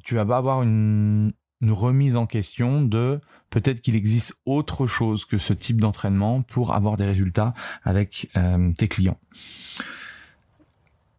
tu 0.04 0.16
vas 0.16 0.26
pas 0.26 0.38
avoir 0.38 0.62
une, 0.62 1.34
remise 1.68 2.16
en 2.16 2.28
question 2.28 2.84
de 2.84 3.20
peut-être 3.50 3.82
qu'il 3.82 3.96
existe 3.96 4.40
autre 4.46 4.86
chose 4.86 5.26
que 5.26 5.40
ce 5.40 5.52
type 5.52 5.82
d'entraînement 5.82 6.44
pour 6.44 6.76
avoir 6.76 6.96
des 6.96 7.06
résultats 7.06 7.56
avec 7.84 8.30
euh, 8.38 8.72
tes 8.74 8.88
clients. 8.88 9.18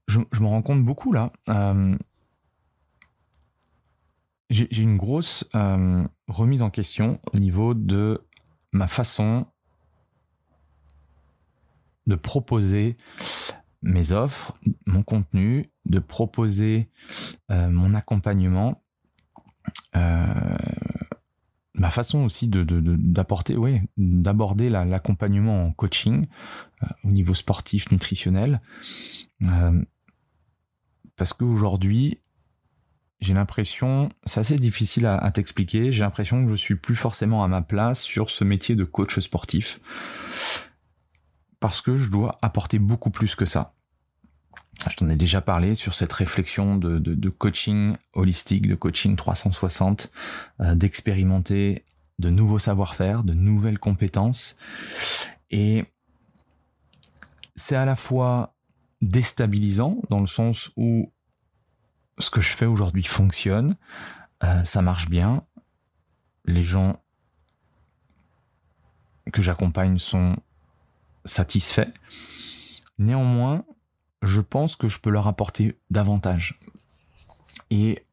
Je, 0.06 0.18
me 0.18 0.46
rends 0.46 0.62
compte 0.62 0.84
beaucoup 0.84 1.12
là. 1.12 1.32
Euh, 1.48 1.96
j'ai 4.48 4.82
une 4.82 4.96
grosse 4.96 5.48
euh, 5.56 6.06
remise 6.28 6.62
en 6.62 6.70
question 6.70 7.20
au 7.34 7.38
niveau 7.38 7.74
de 7.74 8.24
ma 8.72 8.86
façon 8.86 9.46
de 12.06 12.14
proposer 12.14 12.96
mes 13.82 14.12
offres, 14.12 14.56
mon 14.86 15.02
contenu, 15.02 15.72
de 15.84 15.98
proposer 15.98 16.88
euh, 17.50 17.68
mon 17.68 17.94
accompagnement, 17.94 18.82
ma 19.92 21.90
façon 21.90 22.20
aussi 22.20 22.48
d'apporter, 22.48 23.56
ouais, 23.56 23.82
d'aborder 23.96 24.68
l'accompagnement 24.68 25.64
en 25.64 25.72
coaching 25.72 26.26
au 27.02 27.10
niveau 27.10 27.34
sportif, 27.34 27.90
nutritionnel, 27.90 28.60
parce 31.16 31.32
qu'aujourd'hui 31.32 32.20
j'ai 33.20 33.34
l'impression, 33.34 34.10
c'est 34.26 34.40
assez 34.40 34.56
difficile 34.56 35.06
à, 35.06 35.30
t'expliquer, 35.30 35.90
j'ai 35.90 36.02
l'impression 36.02 36.44
que 36.44 36.50
je 36.50 36.56
suis 36.56 36.74
plus 36.74 36.96
forcément 36.96 37.42
à 37.42 37.48
ma 37.48 37.62
place 37.62 38.02
sur 38.02 38.28
ce 38.30 38.44
métier 38.44 38.74
de 38.74 38.84
coach 38.84 39.18
sportif 39.18 39.80
parce 41.60 41.80
que 41.80 41.96
je 41.96 42.10
dois 42.10 42.38
apporter 42.42 42.78
beaucoup 42.78 43.10
plus 43.10 43.34
que 43.34 43.46
ça. 43.46 43.74
Je 44.90 44.96
t'en 44.96 45.08
ai 45.08 45.16
déjà 45.16 45.40
parlé 45.40 45.74
sur 45.74 45.94
cette 45.94 46.12
réflexion 46.12 46.76
de, 46.76 47.28
coaching 47.30 47.96
holistique, 48.12 48.68
de 48.68 48.74
coaching 48.74 49.16
360, 49.16 50.12
euh, 50.60 50.74
d'expérimenter 50.74 51.84
de 52.18 52.28
nouveaux 52.28 52.58
savoir-faire, 52.58 53.24
de 53.24 53.32
nouvelles 53.32 53.78
compétences. 53.78 54.56
Et 55.50 55.84
c'est 57.54 57.76
à 57.76 57.86
la 57.86 57.96
fois 57.96 58.55
déstabilisant 59.02 60.00
dans 60.10 60.20
le 60.20 60.26
sens 60.26 60.70
où 60.76 61.12
ce 62.18 62.30
que 62.30 62.40
je 62.40 62.52
fais 62.52 62.66
aujourd'hui 62.66 63.02
fonctionne, 63.02 63.76
euh, 64.42 64.64
ça 64.64 64.82
marche 64.82 65.08
bien, 65.08 65.44
les 66.44 66.62
gens 66.62 67.02
que 69.32 69.42
j'accompagne 69.42 69.98
sont 69.98 70.36
satisfaits. 71.24 71.92
Néanmoins, 72.98 73.64
je 74.22 74.40
pense 74.40 74.76
que 74.76 74.88
je 74.88 74.98
peux 74.98 75.10
leur 75.10 75.26
apporter 75.26 75.78
davantage. 75.90 76.58
Et 77.70 78.04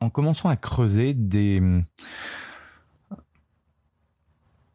en 0.00 0.10
commençant 0.10 0.48
à 0.48 0.56
creuser 0.56 1.14
des, 1.14 1.60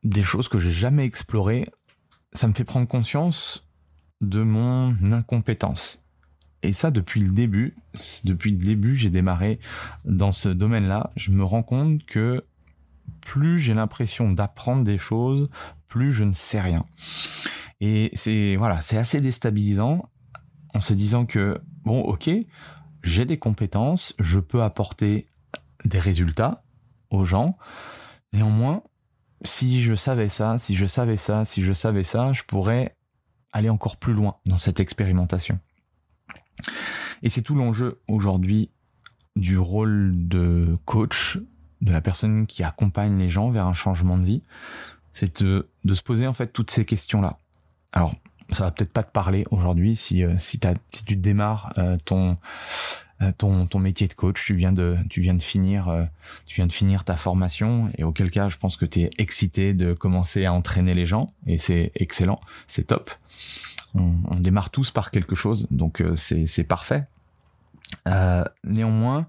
des 0.03 0.23
choses 0.23 0.49
que 0.49 0.59
j'ai 0.59 0.71
jamais 0.71 1.05
explorées, 1.05 1.65
ça 2.31 2.47
me 2.47 2.53
fait 2.53 2.63
prendre 2.63 2.87
conscience 2.87 3.66
de 4.21 4.41
mon 4.41 4.95
incompétence. 5.11 6.05
Et 6.63 6.73
ça, 6.73 6.91
depuis 6.91 7.21
le 7.21 7.31
début, 7.31 7.75
depuis 8.23 8.51
le 8.51 8.57
début, 8.57 8.95
j'ai 8.95 9.09
démarré 9.09 9.59
dans 10.05 10.31
ce 10.31 10.49
domaine-là, 10.49 11.11
je 11.15 11.31
me 11.31 11.43
rends 11.43 11.63
compte 11.63 12.03
que 12.05 12.43
plus 13.21 13.59
j'ai 13.59 13.73
l'impression 13.73 14.31
d'apprendre 14.31 14.83
des 14.83 14.97
choses, 14.97 15.49
plus 15.87 16.11
je 16.11 16.23
ne 16.23 16.31
sais 16.31 16.59
rien. 16.59 16.85
Et 17.79 18.09
c'est 18.13 18.55
voilà, 18.55 18.81
c'est 18.81 18.97
assez 18.97 19.21
déstabilisant 19.21 20.09
en 20.73 20.79
se 20.79 20.93
disant 20.93 21.25
que, 21.25 21.61
bon, 21.83 22.01
ok, 22.01 22.29
j'ai 23.03 23.25
des 23.25 23.37
compétences, 23.37 24.15
je 24.19 24.39
peux 24.39 24.63
apporter 24.63 25.27
des 25.85 25.99
résultats 25.99 26.63
aux 27.11 27.23
gens. 27.23 27.55
Néanmoins, 28.33 28.83
si 29.43 29.81
je 29.81 29.95
savais 29.95 30.29
ça, 30.29 30.57
si 30.57 30.75
je 30.75 30.85
savais 30.85 31.17
ça, 31.17 31.45
si 31.45 31.61
je 31.61 31.71
savais 31.71 32.03
ça, 32.03 32.33
je 32.33 32.43
pourrais 32.43 32.96
aller 33.51 33.69
encore 33.69 33.97
plus 33.97 34.13
loin 34.13 34.37
dans 34.45 34.57
cette 34.57 34.79
expérimentation. 34.79 35.59
Et 37.23 37.29
c'est 37.29 37.41
tout 37.41 37.55
l'enjeu 37.55 38.01
aujourd'hui 38.07 38.71
du 39.35 39.57
rôle 39.57 40.13
de 40.27 40.77
coach, 40.85 41.37
de 41.81 41.91
la 41.91 42.01
personne 42.01 42.47
qui 42.47 42.63
accompagne 42.63 43.17
les 43.17 43.29
gens 43.29 43.49
vers 43.49 43.67
un 43.67 43.73
changement 43.73 44.17
de 44.17 44.25
vie, 44.25 44.43
c'est 45.13 45.43
de, 45.43 45.69
de 45.83 45.93
se 45.93 46.01
poser 46.01 46.27
en 46.27 46.33
fait 46.33 46.47
toutes 46.47 46.71
ces 46.71 46.85
questions-là. 46.85 47.39
Alors, 47.91 48.15
ça 48.49 48.65
va 48.65 48.71
peut-être 48.71 48.93
pas 48.93 49.03
te 49.03 49.11
parler 49.11 49.45
aujourd'hui 49.51 49.95
si 49.95 50.23
euh, 50.23 50.35
si, 50.37 50.59
tu 51.05 51.15
démarres 51.15 51.73
euh, 51.77 51.97
ton 52.05 52.37
ton 53.37 53.65
ton 53.65 53.79
métier 53.79 54.07
de 54.07 54.13
coach, 54.13 54.43
tu 54.43 54.55
viens 54.55 54.71
de 54.71 54.97
tu 55.09 55.21
viens 55.21 55.33
de 55.33 55.41
finir 55.41 56.07
tu 56.45 56.55
viens 56.55 56.67
de 56.67 56.73
finir 56.73 57.03
ta 57.03 57.15
formation 57.15 57.91
et 57.97 58.03
auquel 58.03 58.29
cas 58.29 58.49
je 58.49 58.57
pense 58.57 58.77
que 58.77 58.85
tu 58.85 59.01
es 59.01 59.09
excité 59.17 59.73
de 59.73 59.93
commencer 59.93 60.45
à 60.45 60.53
entraîner 60.53 60.93
les 60.93 61.05
gens 61.05 61.33
et 61.45 61.57
c'est 61.57 61.91
excellent, 61.95 62.39
c'est 62.67 62.87
top. 62.87 63.11
On, 63.95 64.13
on, 64.29 64.35
démarre 64.35 64.69
tous 64.69 64.91
par 64.91 65.11
quelque 65.11 65.35
chose 65.35 65.67
donc 65.71 66.03
c'est 66.15 66.45
c'est 66.45 66.63
parfait. 66.63 67.05
néanmoins, 68.63 69.27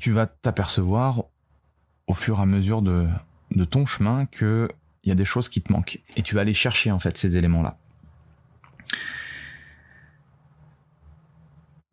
tu 0.00 0.10
vas 0.10 0.26
t'apercevoir 0.26 1.24
au 2.06 2.14
fur 2.14 2.38
et 2.38 2.42
à 2.42 2.46
mesure 2.46 2.82
de 2.82 3.06
de 3.52 3.64
ton 3.64 3.86
chemin 3.86 4.26
que 4.26 4.68
il 5.04 5.08
y 5.08 5.12
a 5.12 5.14
des 5.14 5.24
choses 5.24 5.48
qui 5.48 5.60
te 5.60 5.72
manquent. 5.72 6.00
Et 6.16 6.22
tu 6.22 6.34
vas 6.34 6.40
aller 6.40 6.54
chercher 6.54 6.90
en 6.90 6.98
fait 6.98 7.16
ces 7.16 7.36
éléments-là. 7.36 7.76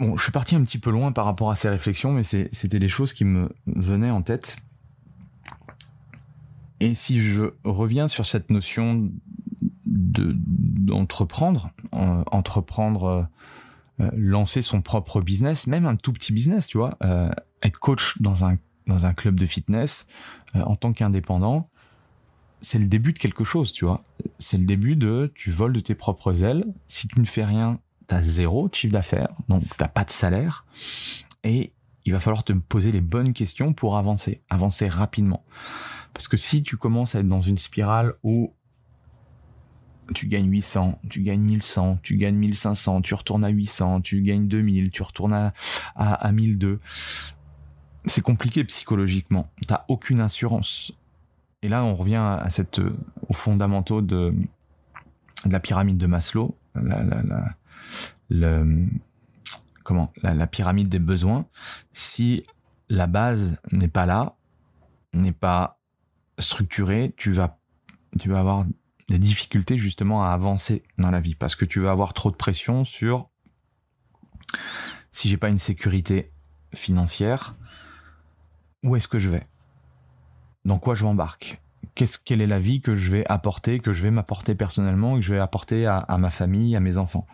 Bon, 0.02 0.18
je 0.18 0.24
suis 0.24 0.32
parti 0.32 0.56
un 0.56 0.64
petit 0.64 0.80
peu 0.80 0.90
loin 0.90 1.12
par 1.12 1.26
rapport 1.26 1.52
à 1.52 1.56
ces 1.56 1.70
réflexions, 1.70 2.12
mais 2.12 2.24
c'était 2.24 2.80
des 2.80 2.88
choses 2.88 3.14
qui 3.14 3.24
me 3.24 3.50
venaient 3.68 4.10
en 4.10 4.24
tête. 4.24 4.58
Et 6.80 6.96
si 6.96 7.22
je 7.22 7.54
reviens 7.64 8.08
sur 8.08 8.26
cette 8.26 8.50
notion 8.50 9.12
de 9.86 10.36
d'entreprendre, 10.36 11.70
euh, 11.94 12.24
entreprendre, 12.32 13.30
euh, 14.00 14.10
lancer 14.14 14.64
son 14.64 14.82
propre 14.82 15.22
business, 15.22 15.68
même 15.68 15.86
un 15.86 15.96
tout 15.96 16.14
petit 16.14 16.34
business, 16.34 16.66
tu 16.66 16.80
vois, 16.80 16.98
euh, 17.04 17.30
être 17.62 17.78
coach 17.78 18.20
dans 18.24 18.44
un 18.44 18.58
dans 18.88 19.06
un 19.06 19.14
club 19.14 19.40
de 19.40 19.46
fitness 19.46 20.08
en 20.56 20.76
tant 20.76 20.94
qu'indépendant, 20.94 21.70
c'est 22.62 22.80
le 22.80 22.88
début 22.88 23.14
de 23.14 23.20
quelque 23.20 23.44
chose, 23.44 23.72
tu 23.72 23.86
vois. 23.86 24.04
C'est 24.40 24.58
le 24.58 24.66
début 24.66 24.96
de 24.96 25.32
tu 25.36 25.52
voles 25.52 25.74
de 25.74 25.80
tes 25.80 25.94
propres 25.94 26.44
ailes. 26.44 26.66
Si 26.88 27.08
tu 27.08 27.20
ne 27.20 27.26
fais 27.26 27.46
rien, 27.46 27.80
t'as 28.08 28.22
zéro 28.22 28.70
chiffre 28.72 28.94
d'affaires, 28.94 29.30
donc 29.50 29.64
t'as 29.78 29.88
pas 29.88 30.04
de 30.04 30.12
salaire. 30.12 30.66
Et 31.44 31.74
il 32.06 32.14
va 32.14 32.20
falloir 32.20 32.44
te 32.44 32.54
poser 32.54 32.92
les 32.92 33.02
bonnes 33.02 33.34
questions 33.34 33.74
pour 33.74 33.98
avancer, 33.98 34.42
avancer 34.50 34.88
rapidement. 34.88 35.44
Parce 36.14 36.28
que 36.28 36.38
si 36.38 36.64
tu 36.64 36.78
commences 36.78 37.16
à 37.16 37.20
être 37.20 37.28
dans 37.28 37.42
une 37.42 37.58
spirale 37.58 38.14
où 38.24 38.54
tu 40.14 40.28
gagnes 40.28 40.50
800, 40.50 41.00
tu 41.10 41.22
gagnes 41.22 41.42
1100, 41.42 42.00
tu 42.04 42.18
gagnes 42.18 42.36
1500, 42.36 43.02
tu 43.02 43.14
retournes 43.14 43.46
à 43.46 43.50
800, 43.50 44.02
tu 44.02 44.22
gagnes 44.22 44.48
2000, 44.48 44.92
tu 44.92 45.04
retournes 45.04 45.34
à, 45.34 45.54
à, 45.96 46.14
à 46.14 46.32
1002, 46.32 46.80
c'est 48.06 48.22
compliqué 48.22 48.64
psychologiquement. 48.66 49.50
T'as 49.68 49.86
aucune 49.88 50.20
assurance. 50.20 50.92
Et 51.62 51.70
là, 51.70 51.84
on 51.84 51.96
revient 51.96 52.16
à 52.16 52.50
cette, 52.50 52.80
euh, 52.80 52.96
aux 53.30 53.34
fondamentaux 53.34 54.02
de, 54.02 54.34
de 55.46 55.52
la 55.52 55.60
pyramide 55.60 55.98
de 55.98 56.08
Maslow, 56.08 56.58
la, 56.76 57.04
la, 57.04 57.22
la, 57.22 57.56
le, 58.32 58.88
comment, 59.84 60.12
la, 60.24 60.48
pyramide 60.48 60.88
des 60.88 61.00
besoins. 61.00 61.46
Si 61.92 62.46
la 62.90 63.08
base 63.08 63.60
n'est 63.72 63.88
pas 63.88 64.06
là, 64.06 64.36
n'est 65.14 65.32
pas 65.34 65.80
structurée, 66.40 67.14
tu 67.18 67.32
vas, 67.32 67.60
tu 68.20 68.30
vas 68.30 68.40
avoir 68.40 68.66
des 69.10 69.20
difficultés 69.20 69.78
justement 69.78 70.24
à 70.24 70.30
avancer 70.30 70.84
dans 70.98 71.12
la 71.12 71.20
vie 71.20 71.36
parce 71.36 71.56
que 71.56 71.66
tu 71.66 71.82
vas 71.82 71.92
avoir 71.92 72.14
trop 72.14 72.32
de 72.32 72.38
pression 72.38 72.86
sur 72.86 73.30
si 75.12 75.28
j'ai 75.28 75.38
pas 75.38 75.50
une 75.50 75.58
sécurité 75.58 76.32
financière, 76.74 77.56
où 78.84 78.96
est-ce 78.96 79.10
que 79.10 79.20
je 79.20 79.30
vais? 79.30 79.46
Dans 80.64 80.80
quoi 80.80 80.96
je 80.96 81.04
m'embarque? 81.04 81.62
Qu'est-ce, 81.96 82.18
quelle 82.18 82.40
est 82.40 82.48
la 82.48 82.60
vie 82.60 82.80
que 82.80 82.96
je 82.96 83.12
vais 83.12 83.26
apporter, 83.28 83.80
que 83.80 83.92
je 83.92 84.02
vais 84.02 84.12
m'apporter 84.12 84.56
personnellement 84.56 85.16
que 85.16 85.22
je 85.22 85.34
vais 85.34 85.40
apporter 85.40 85.86
à, 85.86 86.18
ma 86.18 86.30
famille, 86.30 86.76
à 86.78 86.80
mes 86.80 86.98
enfants? 86.98 87.28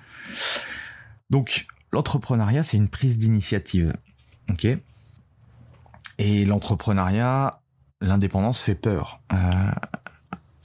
Donc, 1.30 1.68
l'entrepreneuriat, 1.92 2.64
c'est 2.64 2.78
une 2.78 2.90
prise 2.90 3.18
d'initiative. 3.18 3.94
Ok? 4.50 4.68
Et 6.20 6.46
l'entrepreneuriat, 6.46 7.62
l'indépendance 8.02 8.62
fait 8.62 8.76
peur. 8.76 9.22
Euh, 9.34 9.72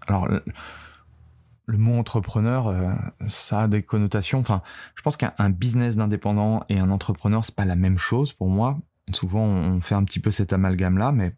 alors, 0.07 0.29
le, 0.29 1.79
mot 1.79 1.99
entrepreneur, 1.99 2.69
euh, 2.69 2.93
ça 3.27 3.63
a 3.63 3.69
des 3.69 3.83
connotations. 3.83 4.39
Enfin, 4.39 4.63
je 4.95 5.03
pense 5.03 5.17
qu'un 5.17 5.51
business 5.51 5.97
d'indépendant 5.97 6.65
et 6.69 6.79
un 6.79 6.91
entrepreneur, 6.91 7.45
c'est 7.45 7.55
pas 7.55 7.65
la 7.65 7.77
même 7.77 7.99
chose 7.99 8.33
pour 8.33 8.49
moi. 8.49 8.79
Souvent, 9.13 9.45
on 9.45 9.81
fait 9.81 9.95
un 9.95 10.05
petit 10.05 10.21
peu 10.21 10.31
cet 10.31 10.53
amalgame-là, 10.53 11.13
mais 11.13 11.35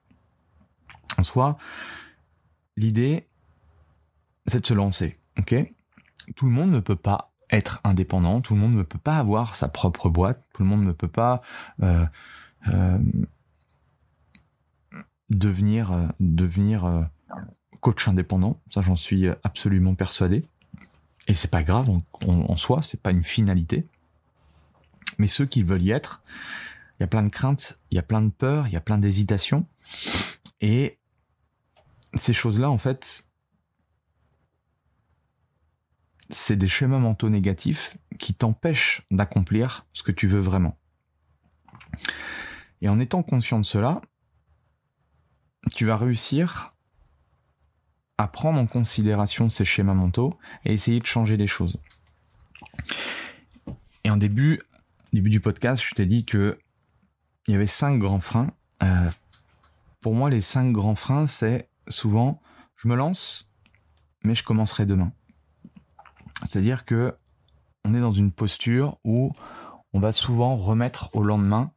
en 1.18 1.22
soi, 1.22 1.56
l'idée, 2.76 3.28
c'est 4.46 4.60
de 4.60 4.66
se 4.66 4.74
lancer. 4.74 5.18
Ok? 5.38 5.54
Tout 6.36 6.46
le 6.46 6.52
monde 6.52 6.70
ne 6.70 6.80
peut 6.80 6.96
pas 6.96 7.33
être 7.56 7.80
indépendant, 7.84 8.40
tout 8.40 8.54
le 8.54 8.60
monde 8.60 8.74
ne 8.74 8.82
peut 8.82 8.98
pas 8.98 9.16
avoir 9.16 9.54
sa 9.54 9.68
propre 9.68 10.08
boîte, 10.08 10.44
tout 10.52 10.62
le 10.62 10.68
monde 10.68 10.84
ne 10.84 10.92
peut 10.92 11.08
pas 11.08 11.42
euh, 11.82 12.04
euh, 12.68 12.98
devenir, 15.30 15.92
euh, 15.92 16.06
devenir 16.20 17.08
coach 17.80 18.08
indépendant. 18.08 18.60
Ça, 18.70 18.80
j'en 18.80 18.96
suis 18.96 19.28
absolument 19.42 19.94
persuadé. 19.94 20.44
Et 21.26 21.34
c'est 21.34 21.50
pas 21.50 21.62
grave 21.62 21.88
en, 21.90 22.02
en 22.26 22.56
soi, 22.56 22.82
c'est 22.82 23.00
pas 23.00 23.10
une 23.10 23.24
finalité. 23.24 23.86
Mais 25.18 25.26
ceux 25.26 25.46
qui 25.46 25.62
veulent 25.62 25.82
y 25.82 25.90
être, 25.90 26.22
il 26.98 27.02
y 27.02 27.04
a 27.04 27.06
plein 27.06 27.22
de 27.22 27.28
craintes, 27.28 27.78
il 27.90 27.96
y 27.96 27.98
a 27.98 28.02
plein 28.02 28.22
de 28.22 28.30
peurs, 28.30 28.68
il 28.68 28.72
y 28.72 28.76
a 28.76 28.80
plein 28.80 28.98
d'hésitations. 28.98 29.66
Et 30.60 30.98
ces 32.14 32.32
choses-là, 32.32 32.70
en 32.70 32.78
fait, 32.78 33.30
c'est 36.30 36.56
des 36.56 36.68
schémas 36.68 36.98
mentaux 36.98 37.28
négatifs 37.28 37.96
qui 38.18 38.34
t'empêchent 38.34 39.02
d'accomplir 39.10 39.86
ce 39.92 40.02
que 40.02 40.12
tu 40.12 40.26
veux 40.26 40.40
vraiment. 40.40 40.78
Et 42.80 42.88
en 42.88 43.00
étant 43.00 43.22
conscient 43.22 43.58
de 43.58 43.64
cela, 43.64 44.00
tu 45.74 45.84
vas 45.84 45.96
réussir 45.96 46.70
à 48.18 48.28
prendre 48.28 48.60
en 48.60 48.66
considération 48.66 49.50
ces 49.50 49.64
schémas 49.64 49.94
mentaux 49.94 50.38
et 50.64 50.72
essayer 50.72 51.00
de 51.00 51.06
changer 51.06 51.36
les 51.36 51.46
choses. 51.46 51.80
Et 54.04 54.10
en 54.10 54.16
début, 54.16 54.60
du 55.12 55.40
podcast, 55.40 55.82
je 55.86 55.94
t'ai 55.94 56.06
dit 56.06 56.24
que 56.24 56.58
il 57.46 57.52
y 57.52 57.54
avait 57.54 57.66
cinq 57.66 57.98
grands 57.98 58.18
freins. 58.18 58.50
Euh, 58.82 59.10
pour 60.00 60.14
moi, 60.14 60.30
les 60.30 60.40
cinq 60.40 60.72
grands 60.72 60.94
freins, 60.94 61.26
c'est 61.26 61.68
souvent 61.88 62.40
je 62.76 62.88
me 62.88 62.96
lance, 62.96 63.54
mais 64.22 64.34
je 64.34 64.44
commencerai 64.44 64.86
demain. 64.86 65.12
C'est-à-dire 66.44 66.84
que 66.84 67.16
on 67.84 67.94
est 67.94 68.00
dans 68.00 68.12
une 68.12 68.32
posture 68.32 68.98
où 69.04 69.32
on 69.92 70.00
va 70.00 70.12
souvent 70.12 70.56
remettre 70.56 71.14
au 71.14 71.22
lendemain 71.22 71.72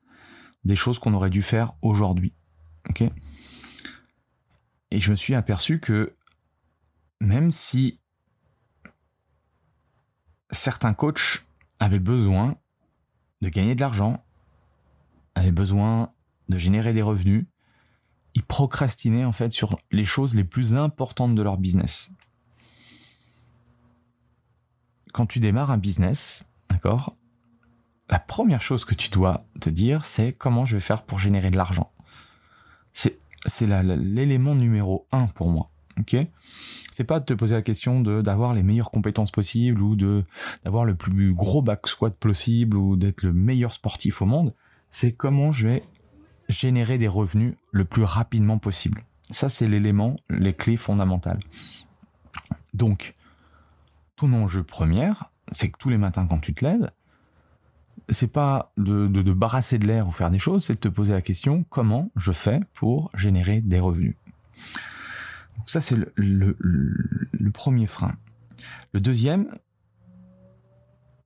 des 0.63 0.75
choses 0.75 1.00
qu'on 1.00 1.13
aurait 1.13 1.29
dû 1.29 1.41
faire 1.41 1.74
aujourd'hui. 1.81 2.33
Et 4.91 5.00
je 5.00 5.12
me 5.12 5.15
suis 5.15 5.36
aperçu 5.36 5.79
que 5.79 6.15
même 7.19 7.51
si 7.51 8.00
certains 10.51 10.93
coachs 10.93 11.45
avaient 11.79 12.00
besoin 12.00 12.55
de 13.41 13.50
gagner 13.50 13.75
de 13.75 13.81
l'argent, 13.81 14.24
avaient 15.36 15.51
besoin 15.51 16.12
de 16.50 16.57
générer 16.57 16.93
des 16.93 17.01
revenus, 17.01 17.45
ils 18.33 18.43
procrastinaient 18.43 19.25
en 19.25 19.31
fait 19.31 19.51
sur 19.51 19.77
les 19.91 20.05
choses 20.05 20.36
les 20.36 20.43
plus 20.43 20.75
importantes 20.75 21.36
de 21.36 21.41
leur 21.41 21.57
business. 21.57 22.12
Quand 25.17 25.25
tu 25.25 25.39
démarres 25.39 25.71
un 25.71 25.79
business, 25.79 26.47
d'accord, 26.69 27.17
la 28.07 28.19
première 28.19 28.62
chose 28.62 28.86
que 28.86 28.93
tu 28.93 29.09
dois 29.09 29.47
te 29.59 29.67
dire, 29.67 30.05
c'est 30.05 30.31
comment 30.31 30.63
je 30.63 30.75
vais 30.75 30.79
faire 30.79 31.01
pour 31.01 31.17
générer 31.17 31.50
de 31.50 31.57
l'argent. 31.57 31.91
C'est 32.93 33.19
l'élément 33.65 34.53
numéro 34.53 35.07
un 35.12 35.25
pour 35.25 35.50
moi. 35.50 35.71
Ok, 36.00 36.15
c'est 36.91 37.03
pas 37.03 37.19
de 37.19 37.25
te 37.25 37.33
poser 37.33 37.55
la 37.55 37.63
question 37.63 38.00
de 38.00 38.21
d'avoir 38.21 38.53
les 38.53 38.62
meilleures 38.62 38.91
compétences 38.91 39.31
possibles 39.31 39.81
ou 39.81 39.95
de 39.95 40.24
d'avoir 40.63 40.86
le 40.86 40.93
plus 40.93 41.33
gros 41.33 41.63
back 41.63 41.88
squat 41.88 42.13
possible 42.13 42.77
ou 42.77 42.95
d'être 42.95 43.24
le 43.24 43.33
meilleur 43.33 43.74
sportif 43.74 44.21
au 44.21 44.27
monde. 44.27 44.53
C'est 44.91 45.13
comment 45.13 45.51
je 45.51 45.67
vais 45.67 45.83
générer 46.47 47.00
des 47.00 47.07
revenus 47.07 47.55
le 47.71 47.86
plus 47.86 48.03
rapidement 48.03 48.59
possible. 48.59 49.03
Ça, 49.31 49.50
c'est 49.50 49.67
l'élément, 49.67 50.17
les 50.29 50.53
clés 50.53 50.77
fondamentales. 50.77 51.39
Donc, 52.75 53.15
ton 54.17 54.33
enjeu 54.33 54.63
premier, 54.63 55.12
c'est 55.51 55.69
que 55.69 55.77
tous 55.77 55.89
les 55.89 55.97
matins 55.97 56.27
quand 56.27 56.39
tu 56.39 56.53
te 56.53 56.65
lèves, 56.65 56.91
c'est 58.09 58.31
pas 58.31 58.71
de, 58.77 59.07
de, 59.07 59.21
de, 59.21 59.33
barrasser 59.33 59.79
de 59.79 59.88
l'air 59.88 60.07
ou 60.07 60.12
faire 60.12 60.29
des 60.29 60.39
choses, 60.39 60.65
c'est 60.65 60.75
de 60.75 60.79
te 60.79 60.88
poser 60.88 61.13
la 61.13 61.21
question 61.21 61.65
comment 61.69 62.12
je 62.15 62.31
fais 62.31 62.59
pour 62.74 63.12
générer 63.13 63.62
des 63.62 63.79
revenus? 63.79 64.15
Donc 65.57 65.69
ça, 65.69 65.81
c'est 65.81 65.95
le, 65.95 66.12
le, 66.15 66.57
le, 67.32 67.51
premier 67.51 67.88
frein. 67.88 68.15
Le 68.93 69.01
deuxième, 69.01 69.47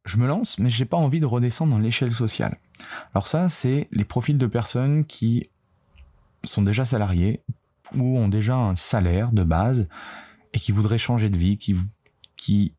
je 0.06 0.18
me 0.18 0.28
lance, 0.28 0.60
mais 0.60 0.70
j'ai 0.70 0.86
pas 0.86 0.98
envie 0.98 1.20
de 1.20 1.26
redescendre 1.26 1.72
dans 1.72 1.80
l'échelle 1.80 2.14
sociale. 2.14 2.58
Alors 3.14 3.28
ça, 3.28 3.50
c'est 3.50 3.88
les 3.92 4.06
profils 4.06 4.38
de 4.38 4.48
personnes 4.48 5.06
qui 5.06 5.50
sont 6.44 6.62
déjà 6.62 6.86
salariés 6.86 7.44
ou 7.94 8.18
ont 8.18 8.28
déjà 8.28 8.56
un 8.56 8.76
salaire 8.76 9.32
de 9.32 9.44
base 9.44 9.88
et 10.54 10.60
qui 10.60 10.72
voudraient 10.72 10.98
changer 10.98 11.30
de 11.30 11.38
vie, 11.38 11.58
qui, 11.58 11.76
qui, 12.36 12.74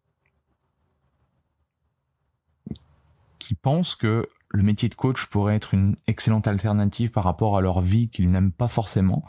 qui 3.42 3.56
pensent 3.56 3.96
que 3.96 4.24
le 4.50 4.62
métier 4.62 4.88
de 4.88 4.94
coach 4.94 5.26
pourrait 5.26 5.56
être 5.56 5.74
une 5.74 5.96
excellente 6.06 6.46
alternative 6.46 7.10
par 7.10 7.24
rapport 7.24 7.58
à 7.58 7.60
leur 7.60 7.80
vie 7.80 8.08
qu'ils 8.08 8.30
n'aiment 8.30 8.52
pas 8.52 8.68
forcément. 8.68 9.24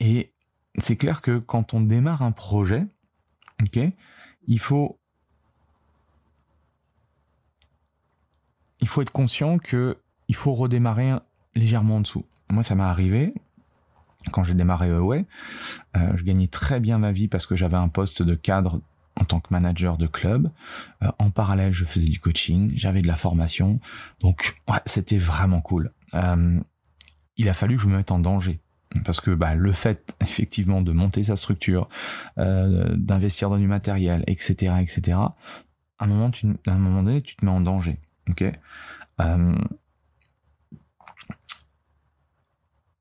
Et 0.00 0.34
c'est 0.78 0.96
clair 0.96 1.22
que 1.22 1.38
quand 1.38 1.74
on 1.74 1.80
démarre 1.80 2.22
un 2.22 2.32
projet, 2.32 2.84
ok, 3.62 3.78
il 4.48 4.58
faut 4.58 4.98
être 8.82 9.12
conscient 9.12 9.58
que 9.58 9.96
il 10.26 10.34
faut 10.34 10.52
redémarrer 10.52 11.14
légèrement 11.54 11.96
en 11.96 12.00
dessous. 12.00 12.26
Moi, 12.50 12.64
ça 12.64 12.74
m'est 12.74 12.82
arrivé 12.82 13.32
quand 14.32 14.42
j'ai 14.42 14.54
démarré 14.54 14.88
EOE. 14.88 15.24
Euh, 15.96 16.16
je 16.16 16.24
gagnais 16.24 16.48
très 16.48 16.80
bien 16.80 16.98
ma 16.98 17.12
vie 17.12 17.28
parce 17.28 17.46
que 17.46 17.54
j'avais 17.54 17.76
un 17.76 17.88
poste 17.88 18.22
de 18.22 18.34
cadre 18.34 18.80
en 19.16 19.24
tant 19.24 19.40
que 19.40 19.48
manager 19.50 19.96
de 19.96 20.06
club. 20.06 20.50
Euh, 21.02 21.10
en 21.18 21.30
parallèle, 21.30 21.72
je 21.72 21.84
faisais 21.84 22.08
du 22.08 22.20
coaching, 22.20 22.72
j'avais 22.74 23.02
de 23.02 23.06
la 23.06 23.16
formation. 23.16 23.80
Donc, 24.20 24.56
c'était 24.86 25.18
vraiment 25.18 25.60
cool. 25.60 25.92
Euh, 26.14 26.60
il 27.36 27.48
a 27.48 27.54
fallu 27.54 27.76
que 27.76 27.82
je 27.82 27.88
me 27.88 27.96
mette 27.96 28.10
en 28.10 28.18
danger. 28.18 28.60
Parce 29.04 29.20
que 29.20 29.32
bah, 29.32 29.54
le 29.54 29.72
fait 29.72 30.16
effectivement 30.20 30.80
de 30.80 30.92
monter 30.92 31.22
sa 31.24 31.36
structure, 31.36 31.88
euh, 32.38 32.94
d'investir 32.96 33.50
dans 33.50 33.58
du 33.58 33.66
matériel, 33.66 34.24
etc., 34.26 34.74
etc. 34.80 35.18
À 35.98 36.04
un 36.04 36.06
moment, 36.06 36.30
tu, 36.30 36.46
à 36.66 36.72
un 36.72 36.78
moment 36.78 37.02
donné, 37.02 37.22
tu 37.22 37.36
te 37.36 37.44
mets 37.44 37.50
en 37.50 37.60
danger. 37.60 37.98
Ok? 38.30 38.44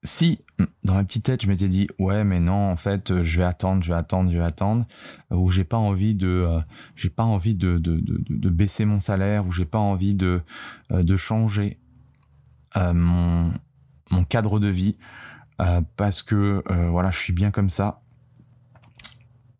Si 0.04 0.44
dans 0.84 0.96
ma 0.96 1.04
petite 1.04 1.26
tête 1.26 1.44
je 1.44 1.48
m'étais 1.48 1.68
dit 1.68 1.88
ouais 2.00 2.24
mais 2.24 2.40
non 2.40 2.72
en 2.72 2.76
fait 2.76 3.22
je 3.22 3.38
vais 3.38 3.44
attendre 3.44 3.84
je 3.84 3.90
vais 3.90 3.98
attendre 3.98 4.30
je 4.30 4.38
vais 4.38 4.44
attendre 4.44 4.86
ou 5.32 5.50
j'ai 5.50 5.64
pas 5.64 5.78
envie 5.78 6.16
de 6.16 6.28
euh, 6.28 6.60
j'ai 6.96 7.10
pas 7.10 7.24
envie 7.24 7.56
de, 7.56 7.78
de, 7.78 8.00
de, 8.00 8.24
de, 8.28 8.50
baisser 8.50 8.86
mon 8.86 9.00
salaire 9.00 9.46
ou 9.46 9.52
j'ai 9.52 9.66
pas 9.66 9.80
envie 9.80 10.16
de 10.16 10.42
euh, 10.92 11.04
de 11.04 11.18
changer 11.18 11.80
euh, 12.78 12.94
mon 12.94 13.54
mon 14.12 14.24
cadre 14.24 14.60
de 14.60 14.68
vie 14.68 14.96
euh, 15.62 15.82
parce 15.96 16.24
que 16.24 16.64
voilà 16.90 17.12
je 17.12 17.18
suis 17.18 17.34
bien 17.34 17.52
comme 17.52 17.70
ça. 17.70 18.02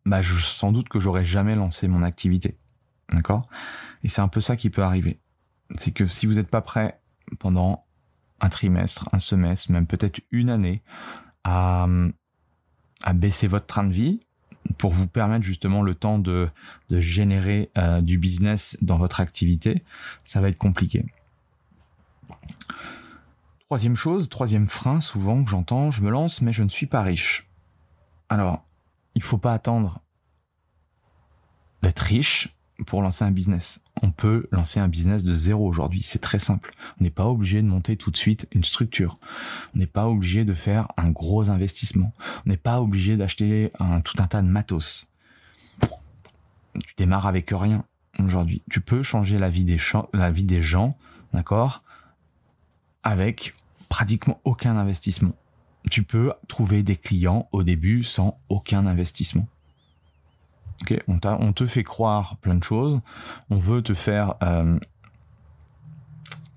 Bah 0.06 0.22
sans 0.24 0.74
doute 0.74 0.90
que 0.90 1.00
j'aurais 1.00 1.24
jamais 1.24 1.56
lancé 1.56 1.88
mon 1.88 2.04
activité. 2.04 2.58
D'accord? 3.12 3.48
Et 4.04 4.10
c'est 4.10 4.22
un 4.22 4.28
peu 4.28 4.42
ça 4.42 4.58
qui 4.58 4.70
peut 4.70 4.84
arriver. 4.84 5.22
C'est 5.76 5.92
que 5.92 6.06
si 6.06 6.26
vous 6.26 6.34
n'êtes 6.34 6.50
pas 6.50 6.62
prêt 6.62 7.00
pendant 7.40 7.86
un 8.42 8.50
trimestre, 8.50 9.10
un 9.14 9.20
semestre, 9.20 9.72
même 9.72 9.88
peut-être 9.88 10.22
une 10.32 10.50
année 10.50 10.82
à, 11.44 11.88
à 13.04 13.14
baisser 13.14 13.48
votre 13.48 13.66
train 13.66 13.84
de 13.84 13.94
vie 13.94 14.20
pour 14.78 14.92
vous 14.92 15.08
permettre 15.08 15.46
justement 15.46 15.82
le 15.82 15.96
temps 15.96 16.20
de, 16.20 16.50
de 16.90 17.00
générer 17.00 17.72
euh, 17.78 18.02
du 18.02 18.18
business 18.18 18.78
dans 18.82 18.98
votre 18.98 19.20
activité, 19.20 19.84
ça 20.24 20.42
va 20.42 20.50
être 20.50 20.58
compliqué. 20.58 21.06
Troisième 23.66 23.96
chose, 23.96 24.30
troisième 24.30 24.68
frein 24.68 25.02
souvent 25.02 25.44
que 25.44 25.50
j'entends, 25.50 25.92
je 25.92 26.02
me 26.02 26.10
lance 26.10 26.42
mais 26.42 26.54
je 26.54 26.64
ne 26.64 26.70
suis 26.70 26.86
pas 26.86 27.02
riche. 27.02 27.50
Alors, 28.30 28.66
il 29.16 29.22
faut 29.22 29.38
pas 29.38 29.54
attendre 29.54 30.02
d'être 31.82 32.00
riche 32.00 32.56
pour 32.86 33.02
lancer 33.02 33.24
un 33.24 33.32
business. 33.32 33.82
On 34.02 34.12
peut 34.12 34.48
lancer 34.52 34.80
un 34.80 34.88
business 34.88 35.24
de 35.24 35.34
zéro 35.34 35.68
aujourd'hui. 35.68 36.02
C'est 36.02 36.20
très 36.20 36.40
simple. 36.40 36.74
On 37.00 37.04
n'est 37.04 37.10
pas 37.10 37.26
obligé 37.26 37.62
de 37.62 37.68
monter 37.68 37.98
tout 37.98 38.12
de 38.12 38.18
suite 38.18 38.48
une 38.52 38.64
structure. 38.64 39.18
On 39.76 39.80
n'est 39.80 39.88
pas 39.88 40.08
obligé 40.08 40.46
de 40.46 40.54
faire 40.54 40.88
un 40.98 41.10
gros 41.10 41.50
investissement. 41.50 42.14
On 42.46 42.50
n'est 42.50 42.58
pas 42.58 42.82
obligé 42.82 43.18
d'acheter 43.18 43.72
un, 43.80 44.02
tout 44.02 44.16
un 44.20 44.28
tas 44.28 44.42
de 44.42 44.48
matos. 44.48 45.10
Tu 45.82 46.94
démarres 46.98 47.28
avec 47.28 47.52
rien 47.52 47.86
aujourd'hui. 48.20 48.62
Tu 48.70 48.82
peux 48.82 49.04
changer 49.04 49.38
la 49.38 49.50
vie 49.50 49.66
des, 49.66 49.78
la 50.14 50.32
vie 50.32 50.46
des 50.46 50.62
gens, 50.62 50.98
d'accord, 51.34 51.84
avec 53.04 53.54
pratiquement 53.90 54.40
aucun 54.44 54.76
investissement. 54.76 55.36
Tu 55.90 56.04
peux 56.04 56.34
trouver 56.48 56.84
des 56.84 56.96
clients 56.96 57.48
au 57.52 57.64
début 57.64 58.04
sans 58.04 58.40
aucun 58.50 58.88
investissement 58.88 59.48
on, 61.08 61.20
on, 61.24 61.54
te 61.54 61.66
fait 61.66 61.84
croire 61.84 62.38
plein 62.38 62.56
de 62.56 62.64
choses. 62.64 63.00
On 63.50 63.58
veut 63.58 63.82
te 63.82 63.94
faire, 63.94 64.36
euh, 64.44 64.78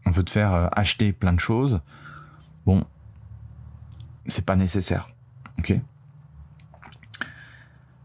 euh, 0.06 0.68
acheter 0.72 1.12
plein 1.12 1.32
de 1.32 1.40
choses. 1.40 1.80
Bon, 2.64 2.84
c'est 4.26 4.44
pas 4.44 4.56
nécessaire. 4.56 5.08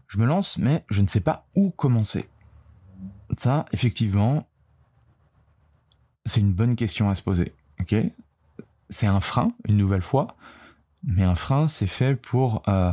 Je 0.08 0.18
me 0.18 0.26
lance, 0.26 0.58
mais 0.58 0.84
je 0.90 1.00
ne 1.00 1.06
sais 1.06 1.20
pas 1.20 1.46
où 1.54 1.70
commencer. 1.70 2.28
Ça, 3.38 3.64
effectivement, 3.72 4.46
c'est 6.26 6.40
une 6.40 6.52
bonne 6.52 6.76
question 6.76 7.08
à 7.08 7.14
se 7.14 7.22
poser. 7.22 7.54
Ok. 7.80 7.94
C'est 8.90 9.06
un 9.06 9.20
frein, 9.20 9.52
une 9.66 9.78
nouvelle 9.78 10.02
fois. 10.02 10.36
Mais 11.02 11.22
un 11.22 11.34
frein, 11.34 11.66
c'est 11.66 11.86
fait 11.86 12.14
pour 12.14 12.62
euh, 12.68 12.92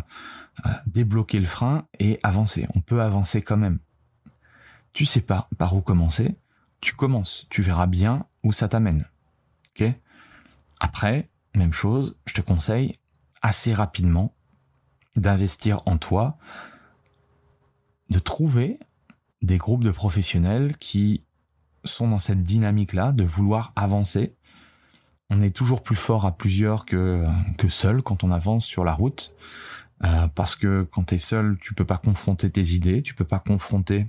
débloquer 0.85 1.39
le 1.39 1.45
frein 1.45 1.87
et 1.99 2.19
avancer. 2.23 2.67
On 2.75 2.81
peut 2.81 3.01
avancer 3.01 3.41
quand 3.41 3.57
même. 3.57 3.79
Tu 4.93 5.05
sais 5.05 5.21
pas 5.21 5.49
par 5.57 5.75
où 5.75 5.81
commencer, 5.81 6.37
tu 6.81 6.95
commences. 6.95 7.47
Tu 7.49 7.61
verras 7.61 7.87
bien 7.87 8.25
où 8.43 8.51
ça 8.51 8.67
t'amène. 8.67 9.01
Ok? 9.71 9.87
Après, 10.79 11.29
même 11.55 11.73
chose, 11.73 12.17
je 12.25 12.33
te 12.33 12.41
conseille 12.41 12.99
assez 13.41 13.73
rapidement 13.73 14.35
d'investir 15.15 15.81
en 15.85 15.97
toi, 15.97 16.37
de 18.09 18.19
trouver 18.19 18.79
des 19.41 19.57
groupes 19.57 19.83
de 19.83 19.91
professionnels 19.91 20.77
qui 20.77 21.23
sont 21.83 22.09
dans 22.09 22.19
cette 22.19 22.43
dynamique-là, 22.43 23.11
de 23.11 23.23
vouloir 23.23 23.73
avancer. 23.75 24.35
On 25.29 25.41
est 25.41 25.55
toujours 25.55 25.83
plus 25.83 25.95
fort 25.95 26.25
à 26.25 26.35
plusieurs 26.35 26.85
que, 26.85 27.23
que 27.57 27.69
seul 27.69 28.01
quand 28.01 28.23
on 28.23 28.31
avance 28.31 28.65
sur 28.65 28.83
la 28.83 28.93
route. 28.93 29.35
Euh, 30.03 30.27
parce 30.27 30.55
que 30.55 30.83
quand 30.91 31.05
tu 31.05 31.15
es 31.15 31.17
seul, 31.17 31.57
tu 31.59 31.73
peux 31.73 31.85
pas 31.85 31.97
confronter 31.97 32.49
tes 32.49 32.73
idées, 32.73 33.01
tu 33.01 33.13
peux 33.13 33.25
pas 33.25 33.39
confronter 33.39 34.07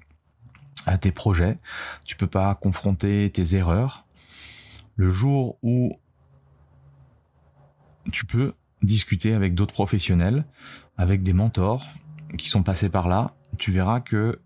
tes 1.00 1.12
projets, 1.12 1.58
tu 2.06 2.16
peux 2.16 2.26
pas 2.26 2.54
confronter 2.54 3.30
tes 3.30 3.54
erreurs. 3.54 4.06
Le 4.96 5.10
jour 5.10 5.58
où 5.62 5.98
tu 8.12 8.24
peux 8.24 8.54
discuter 8.82 9.34
avec 9.34 9.54
d'autres 9.54 9.74
professionnels, 9.74 10.46
avec 10.96 11.22
des 11.22 11.32
mentors 11.32 11.86
qui 12.38 12.48
sont 12.48 12.62
passés 12.62 12.88
par 12.88 13.08
là, 13.08 13.34
tu 13.58 13.72
verras 13.72 14.00
que 14.00 14.40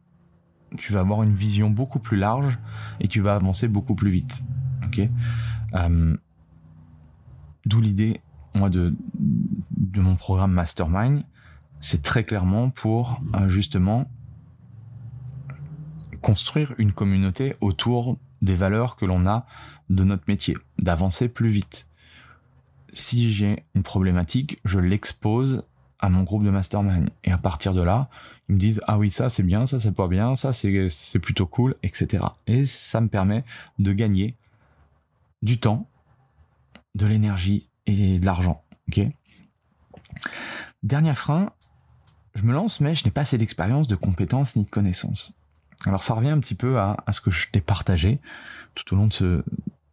tu 0.77 0.93
vas 0.93 1.01
avoir 1.01 1.23
une 1.23 1.35
vision 1.35 1.71
beaucoup 1.71 2.01
plus 2.01 2.17
large 2.17 2.59
et 3.01 3.09
tu 3.09 3.21
vas 3.21 3.37
avancer 3.37 3.69
beaucoup 3.69 3.95
plus 3.95 4.11
vite. 4.11 4.43
Euh, 5.75 6.17
D'où 7.67 7.81
l'idée, 7.81 8.21
moi, 8.55 8.71
de, 8.71 8.95
de 9.15 10.01
mon 10.01 10.17
programme 10.17 10.53
Mastermind, 10.53 11.23
c'est 11.85 12.01
très 12.01 12.25
clairement 12.25 12.71
pour 12.71 13.21
euh, 13.35 13.47
justement 13.51 14.11
construire 16.23 16.75
une 16.79 16.93
communauté 16.93 17.57
autour 17.61 18.17
des 18.41 18.55
valeurs 18.55 18.97
que 18.97 19.05
l'on 19.05 19.27
a 19.27 19.45
de 19.91 20.03
notre 20.03 20.25
métier, 20.27 20.57
d'avancer 20.79 21.29
plus 21.29 21.51
vite. 21.51 21.87
Si 22.95 23.31
j'ai 23.31 23.67
une 23.75 23.83
problématique, 23.83 24.59
je 24.65 24.79
l'expose 24.79 25.65
à 25.99 26.09
mon 26.09 26.23
groupe 26.23 26.43
de 26.43 26.49
mastermind. 26.49 27.11
Et 27.23 27.33
à 27.33 27.37
partir 27.37 27.75
de 27.75 27.83
là, 27.83 28.09
ils 28.49 28.55
me 28.55 28.61
disent, 28.61 28.81
ah 28.87 28.97
oui, 28.97 29.11
ça 29.11 29.29
c'est 29.29 29.43
bien, 29.43 29.67
ça 29.67 29.79
c'est 29.79 29.93
pas 29.93 30.09
bien, 30.09 30.35
ça 30.37 30.55
c'est, 30.55 31.19
plutôt 31.21 31.47
cool, 31.47 31.75
etc. 31.83 32.25
Et 32.47 32.65
ça 32.65 33.03
me 33.03 33.09
permet 33.09 33.45
de 33.79 33.93
gagner 33.93 34.33
du 35.43 35.61
temps, 35.61 35.87
de 36.95 37.05
l'énergie 37.05 37.69
et 37.85 38.19
de 38.19 38.25
l'argent. 38.25 38.65
Dernier 40.83 41.15
frein, 41.15 41.51
je 42.35 42.43
me 42.45 42.53
lance, 42.53 42.81
mais 42.81 42.95
je 42.95 43.05
n'ai 43.05 43.11
pas 43.11 43.23
assez 43.23 43.39
d'expérience, 43.39 43.87
de 43.87 43.97
compétences 43.97 44.57
ni 44.57 44.65
de 44.65 44.71
connaissances. 44.71 45.35
Alors 45.87 46.03
ça 46.03 46.15
revient 46.15 46.31
un 46.31 46.41
petit 46.41 46.55
peu 46.55 46.79
à, 46.79 46.97
ce 47.13 47.21
que 47.21 47.31
je 47.31 47.49
t'ai 47.51 47.61
partagé 47.61 48.21
tout 48.75 48.95
au 48.95 48.97
long 48.97 49.07
de, 49.07 49.13
ce, 49.13 49.45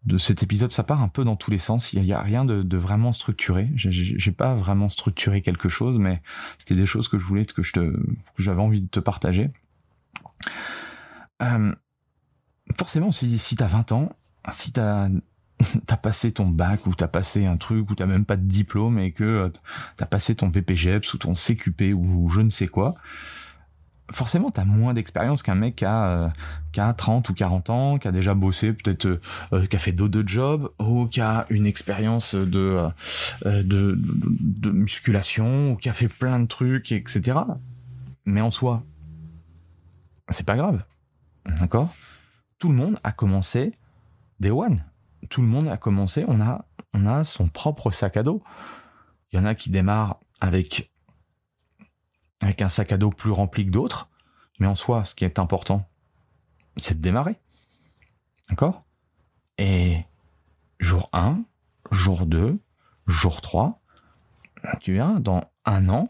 de 0.05 0.17
cet 0.17 0.41
épisode. 0.41 0.71
Ça 0.71 0.83
part 0.83 1.03
un 1.03 1.07
peu 1.07 1.23
dans 1.23 1.35
tous 1.35 1.51
les 1.51 1.57
sens. 1.57 1.93
Il 1.93 2.01
n'y 2.01 2.13
a, 2.13 2.21
rien 2.21 2.45
de, 2.45 2.77
vraiment 2.77 3.11
structuré. 3.11 3.69
J'ai 3.75 4.31
pas 4.31 4.55
vraiment 4.55 4.89
structuré 4.89 5.41
quelque 5.41 5.69
chose, 5.69 5.99
mais 5.99 6.21
c'était 6.57 6.75
des 6.75 6.85
choses 6.85 7.07
que 7.07 7.17
je 7.17 7.25
voulais 7.25 7.45
que 7.45 7.61
j'avais 8.37 8.61
envie 8.61 8.81
de 8.81 8.87
te 8.87 8.99
partager. 8.99 9.51
Euh, 11.41 11.75
forcément, 12.77 13.11
si, 13.11 13.37
si 13.37 13.55
t'as 13.55 13.67
20 13.67 13.91
ans, 13.91 14.15
si 14.51 14.71
t'as 14.71 15.09
t'as 15.85 15.97
passé 15.97 16.31
ton 16.31 16.47
bac 16.47 16.85
ou 16.87 16.95
t'as 16.95 17.07
passé 17.07 17.45
un 17.45 17.57
truc 17.57 17.89
ou 17.89 17.95
t'as 17.95 18.05
même 18.05 18.25
pas 18.25 18.37
de 18.37 18.45
diplôme 18.45 18.99
et 18.99 19.11
que 19.11 19.23
euh, 19.23 19.49
t'as 19.97 20.05
passé 20.05 20.35
ton 20.35 20.51
PPGEPS 20.51 21.13
ou 21.13 21.17
ton 21.17 21.33
CQP 21.33 21.93
ou 21.95 22.29
je 22.29 22.41
ne 22.41 22.49
sais 22.49 22.67
quoi, 22.67 22.95
forcément 24.11 24.51
t'as 24.51 24.65
moins 24.65 24.93
d'expérience 24.93 25.43
qu'un 25.43 25.55
mec 25.55 25.77
qui 25.77 25.85
a, 25.85 26.05
euh, 26.05 26.29
qui 26.71 26.79
a 26.79 26.93
30 26.93 27.29
ou 27.29 27.33
40 27.33 27.69
ans, 27.69 27.97
qui 27.97 28.07
a 28.07 28.11
déjà 28.11 28.33
bossé, 28.33 28.73
peut-être 28.73 29.19
euh, 29.53 29.65
qui 29.65 29.75
a 29.75 29.79
fait 29.79 29.91
d'autres 29.91 30.23
jobs 30.25 30.69
ou 30.79 31.07
qui 31.07 31.21
a 31.21 31.45
une 31.49 31.65
expérience 31.65 32.35
de, 32.35 32.87
de 33.45 34.69
musculation 34.69 35.73
ou 35.73 35.75
qui 35.75 35.89
a 35.89 35.93
fait 35.93 36.07
plein 36.07 36.39
de 36.39 36.47
trucs, 36.47 36.91
etc. 36.91 37.39
Mais 38.25 38.41
en 38.41 38.51
soi, 38.51 38.83
c'est 40.29 40.45
pas 40.45 40.55
grave. 40.55 40.83
D'accord? 41.59 41.93
Tout 42.59 42.69
le 42.69 42.75
monde 42.75 42.99
a 43.03 43.11
commencé 43.11 43.73
des 44.39 44.51
one 44.51 44.77
tout 45.29 45.41
le 45.41 45.47
monde 45.47 45.67
a 45.67 45.77
commencé, 45.77 46.25
on 46.27 46.41
a, 46.41 46.65
on 46.93 47.05
a 47.05 47.23
son 47.23 47.47
propre 47.47 47.91
sac 47.91 48.17
à 48.17 48.23
dos. 48.23 48.43
Il 49.31 49.37
y 49.37 49.39
en 49.39 49.45
a 49.45 49.55
qui 49.55 49.69
démarrent 49.69 50.19
avec, 50.39 50.91
avec 52.41 52.61
un 52.61 52.69
sac 52.69 52.91
à 52.91 52.97
dos 52.97 53.09
plus 53.09 53.31
rempli 53.31 53.65
que 53.65 53.71
d'autres, 53.71 54.09
mais 54.59 54.67
en 54.67 54.75
soi, 54.75 55.05
ce 55.05 55.15
qui 55.15 55.25
est 55.25 55.39
important, 55.39 55.89
c'est 56.77 56.95
de 56.95 57.01
démarrer. 57.01 57.39
D'accord? 58.49 58.83
Et 59.57 60.03
jour 60.79 61.09
1, 61.13 61.43
jour 61.91 62.25
2, 62.25 62.59
jour 63.07 63.41
3, 63.41 63.81
tu 64.81 64.93
verras, 64.93 65.19
dans 65.19 65.43
un 65.65 65.87
an, 65.87 66.09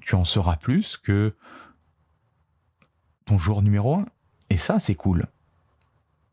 tu 0.00 0.14
en 0.14 0.24
sauras 0.24 0.56
plus 0.56 0.96
que 0.96 1.34
ton 3.24 3.38
jour 3.38 3.62
numéro 3.62 3.96
1. 3.96 4.06
Et 4.50 4.56
ça, 4.56 4.78
c'est 4.78 4.94
cool. 4.94 5.26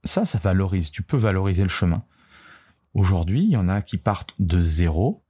Ça, 0.03 0.25
ça 0.25 0.39
valorise. 0.39 0.91
Tu 0.91 1.03
peux 1.03 1.17
valoriser 1.17 1.63
le 1.63 1.69
chemin. 1.69 2.03
Aujourd'hui, 2.97 3.43
il 3.43 3.51
y 3.51 3.57
en 3.57 3.67
a 3.67 3.83
qui 3.83 3.97
partent 3.97 4.33
de 4.39 4.59
zéro 4.59 5.23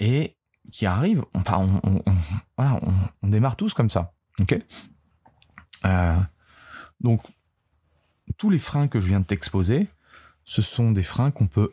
et 0.00 0.36
qui 0.70 0.84
arrivent. 0.84 1.24
Enfin, 1.32 1.80
on, 1.82 3.28
démarre 3.28 3.56
tous 3.56 3.72
comme 3.72 3.88
ça. 3.88 4.12
Euh, 5.86 6.20
donc, 7.00 7.22
tous 8.36 8.50
les 8.50 8.58
freins 8.58 8.86
que 8.86 9.00
je 9.00 9.06
viens 9.08 9.20
de 9.20 9.24
t'exposer, 9.24 9.88
ce 10.44 10.60
sont 10.60 10.92
des 10.92 11.02
freins 11.02 11.30
qu'on 11.30 11.46
peut 11.46 11.72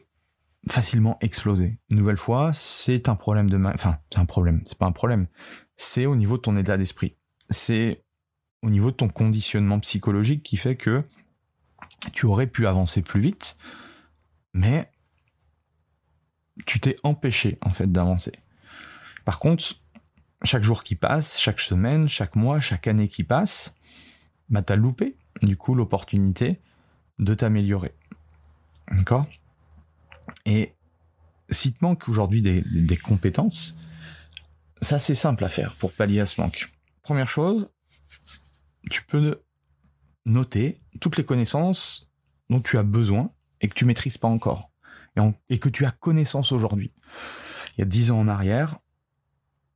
facilement 0.70 1.18
exploser. 1.20 1.78
Une 1.92 1.98
nouvelle 1.98 2.16
fois, 2.16 2.54
c'est 2.54 3.10
un 3.10 3.16
problème 3.16 3.50
de, 3.50 3.62
enfin, 3.66 4.00
c'est 4.10 4.20
un 4.20 4.26
problème. 4.26 4.62
C'est 4.66 4.78
pas 4.78 4.86
un 4.86 4.94
problème. 4.94 5.28
C'est 5.76 6.06
au 6.06 6.16
niveau 6.16 6.38
de 6.38 6.42
ton 6.44 6.56
état 6.56 6.78
d'esprit. 6.78 7.18
C'est 7.50 8.02
au 8.62 8.70
niveau 8.70 8.92
de 8.92 8.96
ton 8.96 9.10
conditionnement 9.10 9.82
psychologique 9.82 10.44
qui 10.44 10.56
fait 10.56 10.78
que 10.78 11.04
tu 12.13 12.26
aurais 12.28 12.48
pu 12.48 12.66
avancer 12.66 13.02
plus 13.02 13.20
vite, 13.20 13.58
mais 14.54 14.90
tu 16.65 16.80
t'es 16.80 16.98
empêché 17.04 17.58
en 17.62 17.72
fait 17.72 17.91
d'avancer. 17.91 18.34
Par 19.26 19.39
contre, 19.39 19.65
chaque 20.43 20.63
jour 20.63 20.84
qui 20.84 20.96
passe, 20.96 21.39
chaque 21.39 21.60
semaine, 21.60 22.08
chaque 22.08 22.36
mois, 22.36 22.60
chaque 22.60 22.88
année 22.88 23.08
qui 23.08 23.24
passe, 23.24 23.76
bah 24.50 24.62
t'as 24.62 24.76
loupé 24.76 25.17
du 25.41 25.58
coup 25.58 25.76
l'opportunité 25.76 26.62
de 27.20 27.34
t'améliorer. 27.34 27.93
D'accord? 28.91 29.26
Et 30.46 30.74
si 31.50 31.74
te 31.74 31.84
manque 31.84 32.08
aujourd'hui 32.10 32.41
des, 32.41 32.98
compétences, 32.98 33.78
ça 34.82 35.00
c'est 35.00 35.15
simple 35.15 35.43
à 35.43 35.50
faire 35.50 35.74
pour 35.76 35.91
pallier 35.93 36.20
à 36.20 36.26
ce 36.26 36.39
manque. 36.41 36.70
Première 37.04 37.28
chose, 37.28 37.72
tu 38.89 39.04
peux 39.04 39.41
noter 40.26 40.82
toutes 41.00 41.17
les 41.17 41.26
connaissances 41.26 42.12
dont 42.50 42.60
tu 42.60 42.78
as 42.78 42.84
besoin 42.84 43.32
et 43.62 43.67
que 43.67 43.74
tu 43.74 43.86
maîtrises 43.86 44.17
pas 44.17 44.28
encore 44.28 44.72
et, 45.49 45.60
que 45.60 45.69
tu 45.69 45.86
as 45.86 45.91
connaissance 45.91 46.51
aujourd'hui. 46.51 46.91
Il 47.77 47.82
y 47.82 47.84
a 47.84 47.86
dix 47.86 48.12
ans 48.12 48.19
en 48.19 48.27
arrière, 48.27 48.77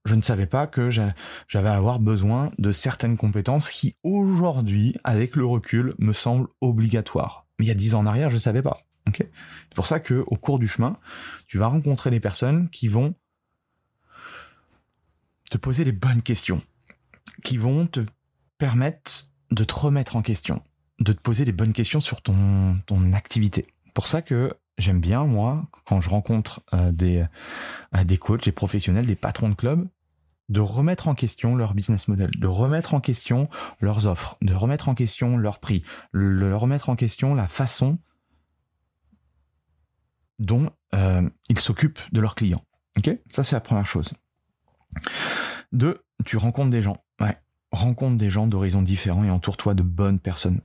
je 0.06 0.16
ne 0.16 0.22
savais 0.22 0.48
pas 0.48 0.68
que 0.68 0.90
j'avais 0.90 1.70
à 1.70 1.76
avoir 1.76 2.00
besoin 2.00 2.52
de 2.58 2.72
certaines 2.72 3.18
compétences 3.18 3.70
qui 3.70 3.96
aujourd'hui, 4.04 4.96
avec 5.04 5.36
le 5.36 5.46
recul, 5.46 5.94
me 6.00 6.14
semblent 6.14 6.48
obligatoires. 6.60 7.46
Mais 7.60 7.66
il 7.66 7.68
y 7.70 7.72
a 7.72 7.76
dix 7.76 7.94
ans 7.94 8.00
en 8.00 8.06
arrière, 8.08 8.30
je 8.30 8.36
ne 8.36 8.40
savais 8.40 8.64
pas. 8.64 8.82
c'est 9.16 9.30
pour 9.76 9.86
ça 9.86 10.00
que 10.00 10.24
au 10.28 10.36
cours 10.38 10.60
du 10.60 10.68
chemin, 10.68 10.98
tu 11.48 11.58
vas 11.58 11.68
rencontrer 11.68 12.10
des 12.10 12.20
personnes 12.20 12.70
qui 12.70 12.88
vont 12.88 13.14
te 15.52 15.58
poser 15.58 15.84
les 15.84 15.92
bonnes 15.92 16.22
questions, 16.22 16.62
qui 17.44 17.58
vont 17.58 17.86
te 17.86 18.02
permettre 18.58 19.12
de 19.52 19.64
te 19.64 19.74
remettre 19.74 20.16
en 20.16 20.22
question, 20.22 20.64
de 21.00 21.14
te 21.14 21.22
poser 21.22 21.46
les 21.46 21.52
bonnes 21.52 21.74
questions 21.74 22.00
sur 22.00 22.22
ton, 22.22 22.78
ton 22.86 23.14
activité. 23.14 23.68
Pour 23.94 24.08
ça 24.08 24.22
que 24.22 24.56
j'aime 24.82 25.00
bien, 25.00 25.26
moi, 25.26 25.66
quand 25.86 26.02
je 26.02 26.10
rencontre 26.10 26.62
euh, 26.74 26.92
des, 26.92 27.26
euh, 27.96 28.04
des 28.04 28.18
coachs, 28.18 28.44
des 28.44 28.52
professionnels, 28.52 29.06
des 29.06 29.16
patrons 29.16 29.50
de 29.50 29.56
clubs, 29.56 29.88
de 30.50 30.60
remettre 30.60 31.08
en 31.08 31.16
question 31.16 31.56
leur 31.56 31.74
business 31.74 32.10
model, 32.10 32.30
de 32.32 32.48
remettre 32.48 32.94
en 32.94 33.00
question 33.00 33.50
leurs 33.80 34.08
offres, 34.08 34.38
de 34.42 34.54
remettre 34.54 34.90
en 34.90 34.96
question 34.96 35.38
leur 35.38 35.60
prix, 35.60 35.84
de 36.14 36.52
remettre 36.52 36.90
en 36.90 36.98
question 36.98 37.34
la 37.34 37.48
façon 37.48 37.98
dont 40.40 40.72
euh, 40.94 41.30
ils 41.48 41.60
s'occupent 41.60 42.02
de 42.12 42.20
leurs 42.20 42.36
clients. 42.36 42.66
Ok? 42.98 43.18
Ça, 43.30 43.44
c'est 43.44 43.56
la 43.56 43.62
première 43.62 43.86
chose. 43.86 44.14
Deux, 45.72 46.04
tu 46.26 46.36
rencontres 46.36 46.70
des 46.70 46.82
gens. 46.82 46.98
Rencontre 47.72 48.18
des 48.18 48.30
gens 48.30 48.48
d'horizons 48.48 48.82
différents 48.82 49.24
et 49.24 49.30
entoure-toi 49.30 49.76
de 49.76 49.84
bonnes 49.84 50.20
personnes 50.20 50.60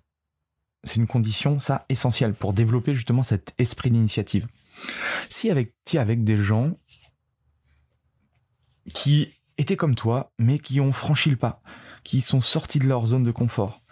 c'est 0.86 1.00
une 1.00 1.06
condition, 1.06 1.58
ça, 1.58 1.84
essentielle 1.88 2.32
pour 2.32 2.52
développer 2.52 2.94
justement 2.94 3.22
cet 3.22 3.54
esprit 3.58 3.90
d'initiative. 3.90 4.46
Si 5.28 5.50
avec, 5.50 5.74
si 5.84 5.98
avec 5.98 6.22
des 6.22 6.38
gens 6.38 6.72
qui 8.94 9.34
étaient 9.58 9.76
comme 9.76 9.96
toi, 9.96 10.32
mais 10.38 10.58
qui 10.58 10.80
ont 10.80 10.92
franchi 10.92 11.28
le 11.28 11.36
pas, 11.36 11.60
qui 12.04 12.20
sont 12.20 12.40
sortis 12.40 12.78
de 12.78 12.86
leur 12.86 13.04
zone 13.04 13.24
de 13.24 13.32
confort, 13.32 13.82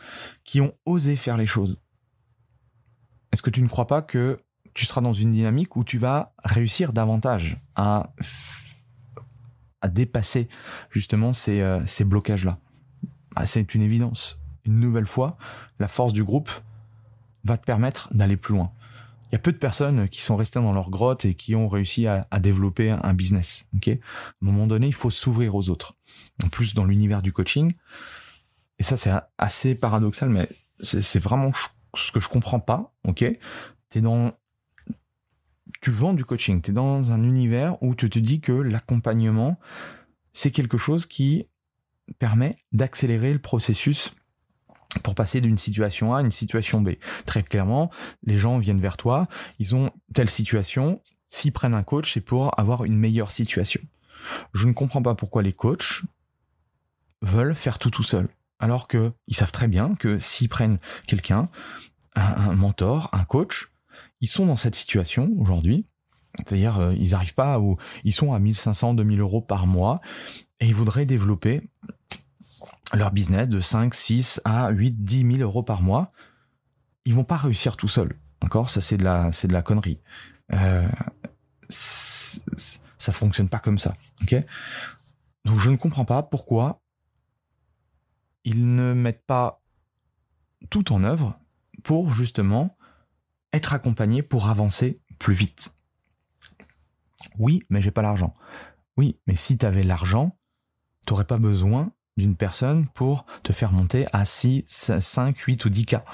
qui 0.44 0.60
ont 0.60 0.72
osé 0.86 1.16
faire 1.16 1.36
les 1.36 1.46
choses. 1.46 1.80
Est-ce 3.32 3.42
que 3.42 3.50
tu 3.50 3.62
ne 3.62 3.68
crois 3.68 3.88
pas 3.88 4.00
que 4.00 4.38
tu 4.72 4.86
seras 4.86 5.00
dans 5.00 5.12
une 5.12 5.32
dynamique 5.32 5.74
où 5.74 5.82
tu 5.82 5.98
vas 5.98 6.32
réussir 6.44 6.92
davantage 6.92 7.60
à, 7.74 8.12
à 9.80 9.88
dépasser 9.88 10.48
justement 10.90 11.32
ces, 11.32 11.60
euh, 11.60 11.84
ces 11.86 12.04
blocages-là? 12.04 12.60
Ah, 13.34 13.46
C'est 13.46 13.74
une 13.74 13.82
évidence. 13.82 14.40
Une 14.64 14.78
nouvelle 14.78 15.06
fois, 15.06 15.36
la 15.80 15.88
force 15.88 16.12
du 16.12 16.22
groupe 16.22 16.50
va 17.44 17.58
te 17.58 17.64
permettre 17.64 18.12
d'aller 18.14 18.36
plus 18.36 18.54
loin. 18.54 18.72
Il 19.30 19.34
y 19.34 19.36
a 19.36 19.38
peu 19.38 19.52
de 19.52 19.58
personnes 19.58 20.08
qui 20.08 20.20
sont 20.20 20.36
restées 20.36 20.60
dans 20.60 20.72
leur 20.72 20.90
grotte 20.90 21.24
et 21.24 21.34
qui 21.34 21.54
ont 21.54 21.68
réussi 21.68 22.06
à, 22.06 22.26
développer 22.40 22.90
un 22.90 23.14
business. 23.14 23.66
Ok, 23.74 23.88
à 23.88 23.92
un 23.92 23.96
moment 24.40 24.66
donné, 24.66 24.86
il 24.86 24.94
faut 24.94 25.10
s'ouvrir 25.10 25.54
aux 25.54 25.70
autres. 25.70 25.96
En 26.44 26.48
plus, 26.48 26.74
dans 26.74 26.84
l'univers 26.84 27.20
du 27.20 27.32
coaching, 27.32 27.72
et 28.78 28.82
ça 28.82 28.96
c'est 28.96 29.12
assez 29.38 29.74
paradoxal, 29.74 30.28
mais 30.28 30.48
c'est 30.80 31.18
vraiment 31.18 31.52
ce 31.94 32.12
que 32.12 32.20
je 32.20 32.28
comprends 32.28 32.60
pas. 32.60 32.94
Ok, 33.06 33.24
t'es 33.88 34.00
dans 34.00 34.32
tu 35.80 35.90
vends 35.90 36.14
du 36.14 36.24
coaching, 36.24 36.62
tu 36.62 36.70
es 36.70 36.74
dans 36.74 37.12
un 37.12 37.22
univers 37.22 37.82
où 37.82 37.94
tu 37.94 38.08
te 38.08 38.18
dis 38.18 38.40
que 38.40 38.52
l'accompagnement, 38.52 39.58
c'est 40.32 40.50
quelque 40.50 40.78
chose 40.78 41.06
qui 41.06 41.46
permet 42.18 42.56
d'accélérer 42.72 43.32
le 43.32 43.38
processus 43.38 44.14
pour 45.02 45.14
passer 45.14 45.40
d'une 45.40 45.58
situation 45.58 46.14
A 46.14 46.18
à 46.18 46.22
une 46.22 46.30
situation 46.30 46.80
B. 46.80 46.90
Très 47.24 47.42
clairement, 47.42 47.90
les 48.24 48.36
gens 48.36 48.58
viennent 48.58 48.80
vers 48.80 48.96
toi, 48.96 49.26
ils 49.58 49.74
ont 49.74 49.90
telle 50.14 50.30
situation, 50.30 51.00
s'ils 51.30 51.52
prennent 51.52 51.74
un 51.74 51.82
coach, 51.82 52.12
c'est 52.14 52.20
pour 52.20 52.58
avoir 52.58 52.84
une 52.84 52.96
meilleure 52.96 53.30
situation. 53.30 53.80
Je 54.52 54.66
ne 54.66 54.72
comprends 54.72 55.02
pas 55.02 55.14
pourquoi 55.14 55.42
les 55.42 55.52
coachs 55.52 56.02
veulent 57.22 57.54
faire 57.54 57.78
tout 57.78 57.90
tout 57.90 58.02
seul, 58.02 58.28
alors 58.58 58.88
que 58.88 59.12
ils 59.26 59.36
savent 59.36 59.52
très 59.52 59.68
bien 59.68 59.94
que 59.94 60.18
s'ils 60.18 60.48
prennent 60.48 60.78
quelqu'un, 61.06 61.48
un 62.14 62.54
mentor, 62.54 63.08
un 63.12 63.24
coach, 63.24 63.72
ils 64.20 64.28
sont 64.28 64.46
dans 64.46 64.56
cette 64.56 64.74
situation 64.74 65.30
aujourd'hui. 65.38 65.86
C'est-à-dire, 66.36 66.78
euh, 66.78 66.94
ils 66.98 67.14
arrivent 67.14 67.34
pas 67.34 67.60
ou 67.60 67.76
ils 68.02 68.12
sont 68.12 68.32
à 68.32 68.38
1500, 68.38 68.94
2000 68.94 69.20
euros 69.20 69.40
par 69.40 69.66
mois 69.66 70.00
et 70.60 70.66
ils 70.66 70.74
voudraient 70.74 71.06
développer 71.06 71.62
leur 72.96 73.12
business 73.12 73.48
de 73.48 73.60
5, 73.60 73.94
6 73.94 74.40
à 74.44 74.70
8, 74.70 75.04
10 75.04 75.36
000 75.38 75.42
euros 75.42 75.62
par 75.62 75.82
mois. 75.82 76.12
Ils 77.04 77.14
vont 77.14 77.24
pas 77.24 77.36
réussir 77.36 77.76
tout 77.76 77.88
seuls. 77.88 78.16
Encore, 78.40 78.70
ça 78.70 78.80
c'est 78.80 78.96
de 78.96 79.04
la, 79.04 79.32
c'est 79.32 79.48
de 79.48 79.52
la 79.52 79.62
connerie. 79.62 80.00
Euh, 80.52 80.88
ça 81.68 83.12
fonctionne 83.12 83.48
pas 83.48 83.58
comme 83.58 83.78
ça. 83.78 83.94
Ok? 84.22 84.34
Donc 85.44 85.58
je 85.58 85.70
ne 85.70 85.76
comprends 85.76 86.04
pas 86.04 86.22
pourquoi 86.22 86.80
ils 88.44 88.74
ne 88.74 88.92
mettent 88.92 89.26
pas 89.26 89.62
tout 90.70 90.92
en 90.92 91.04
œuvre 91.04 91.38
pour 91.82 92.12
justement 92.12 92.76
être 93.52 93.72
accompagné 93.72 94.22
pour 94.22 94.48
avancer 94.48 95.00
plus 95.18 95.34
vite. 95.34 95.74
Oui, 97.38 97.62
mais 97.70 97.80
j'ai 97.80 97.90
pas 97.90 98.02
l'argent. 98.02 98.34
Oui, 98.96 99.18
mais 99.26 99.36
si 99.36 99.58
tu 99.58 99.66
avais 99.66 99.82
l'argent, 99.82 100.36
t'aurais 101.06 101.26
pas 101.26 101.38
besoin 101.38 101.92
d'une 102.16 102.36
personne 102.36 102.86
pour 102.94 103.26
te 103.42 103.52
faire 103.52 103.72
monter 103.72 104.06
à 104.12 104.24
6, 104.24 104.64
5, 105.00 105.36
8 105.36 105.64
ou 105.64 105.68
10 105.68 105.86
cas. 105.86 106.04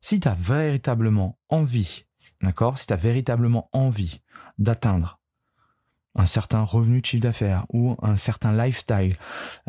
Si 0.00 0.20
tu 0.20 0.28
as 0.28 0.34
véritablement 0.34 1.38
envie, 1.48 2.04
d'accord, 2.42 2.78
si 2.78 2.86
tu 2.86 2.94
véritablement 2.94 3.68
envie 3.72 4.20
d'atteindre 4.58 5.18
un 6.14 6.26
certain 6.26 6.62
revenu 6.62 7.00
de 7.00 7.06
chiffre 7.06 7.22
d'affaires 7.22 7.64
ou 7.72 7.96
un 8.02 8.16
certain 8.16 8.52
lifestyle 8.52 9.16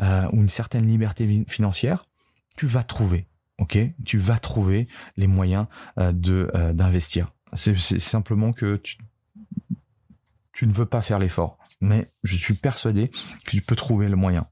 euh, 0.00 0.28
ou 0.32 0.40
une 0.40 0.48
certaine 0.48 0.86
liberté 0.86 1.44
financière, 1.46 2.04
tu 2.56 2.66
vas 2.66 2.82
trouver 2.82 3.30
ok, 3.60 3.78
tu 4.04 4.18
vas 4.18 4.38
trouver 4.38 4.88
les 5.16 5.28
moyens 5.28 5.66
euh, 5.98 6.12
de 6.12 6.50
euh, 6.54 6.72
d'investir. 6.72 7.28
C'est 7.52 7.76
simplement 7.76 8.52
que 8.52 8.76
tu, 8.76 8.96
tu 10.52 10.66
ne 10.66 10.72
veux 10.72 10.86
pas 10.86 11.00
faire 11.00 11.18
l'effort, 11.18 11.58
mais 11.80 12.10
je 12.22 12.36
suis 12.36 12.54
persuadé 12.54 13.08
que 13.08 13.50
tu 13.50 13.60
peux 13.60 13.76
trouver 13.76 14.08
le 14.08 14.16
moyen. 14.16 14.46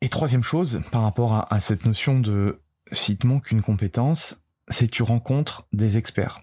Et 0.00 0.08
troisième 0.08 0.44
chose, 0.44 0.80
par 0.92 1.02
rapport 1.02 1.52
à, 1.52 1.60
cette 1.60 1.84
notion 1.84 2.20
de 2.20 2.60
s'il 2.92 3.18
te 3.18 3.26
manque 3.26 3.50
une 3.50 3.62
compétence, 3.62 4.42
c'est 4.68 4.88
tu 4.88 5.02
rencontres 5.02 5.66
des 5.72 5.98
experts. 5.98 6.40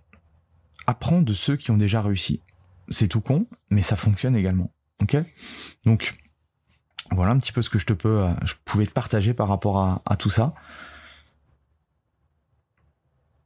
Apprends 0.87 1.21
de 1.21 1.33
ceux 1.33 1.55
qui 1.55 1.71
ont 1.71 1.77
déjà 1.77 2.01
réussi. 2.01 2.41
C'est 2.89 3.07
tout 3.07 3.21
con, 3.21 3.47
mais 3.69 3.81
ça 3.81 3.95
fonctionne 3.95 4.35
également. 4.35 4.73
Ok? 5.01 5.17
Donc, 5.85 6.17
voilà 7.11 7.31
un 7.31 7.39
petit 7.39 7.53
peu 7.53 7.61
ce 7.61 7.69
que 7.69 7.79
je 7.79 7.85
te 7.85 7.93
peux, 7.93 8.23
euh, 8.23 8.33
je 8.45 8.55
pouvais 8.65 8.85
te 8.85 8.91
partager 8.91 9.33
par 9.33 9.47
rapport 9.47 10.01
à 10.05 10.15
tout 10.17 10.29
ça. 10.29 10.53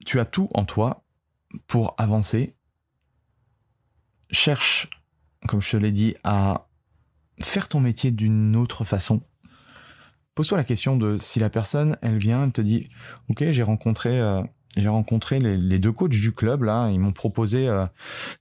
Tu 0.06 0.20
as 0.20 0.26
tout 0.26 0.50
en 0.54 0.66
toi 0.66 1.04
pour 1.68 1.94
avancer. 1.98 2.56
Cherche, 4.32 4.90
comme 5.48 5.62
je 5.62 5.72
te 5.72 5.78
l'ai 5.78 5.92
dit, 5.92 6.16
à 6.24 6.68
faire 7.40 7.68
ton 7.68 7.80
métier 7.80 8.12
d'une 8.12 8.56
autre 8.56 8.84
façon. 8.84 9.22
Pose-toi 10.40 10.58
la 10.58 10.64
question 10.64 10.96
de 10.96 11.18
si 11.18 11.38
la 11.40 11.50
personne, 11.50 11.98
elle 12.02 12.18
vient, 12.18 12.46
elle 12.46 12.54
te 12.54 12.62
dit, 12.62 12.88
ok, 13.28 13.44
j'ai 13.50 13.62
rencontré, 13.62 14.22
euh, 14.22 14.42
j'ai 14.78 14.88
rencontré 14.88 15.38
les, 15.38 15.80
deux 15.80 15.92
coachs 15.92 16.12
du 16.12 16.32
club 16.32 16.64
là, 16.64 16.88
ils 16.92 17.00
m'ont 17.02 17.12
proposé, 17.12 17.68
euh, 17.68 17.86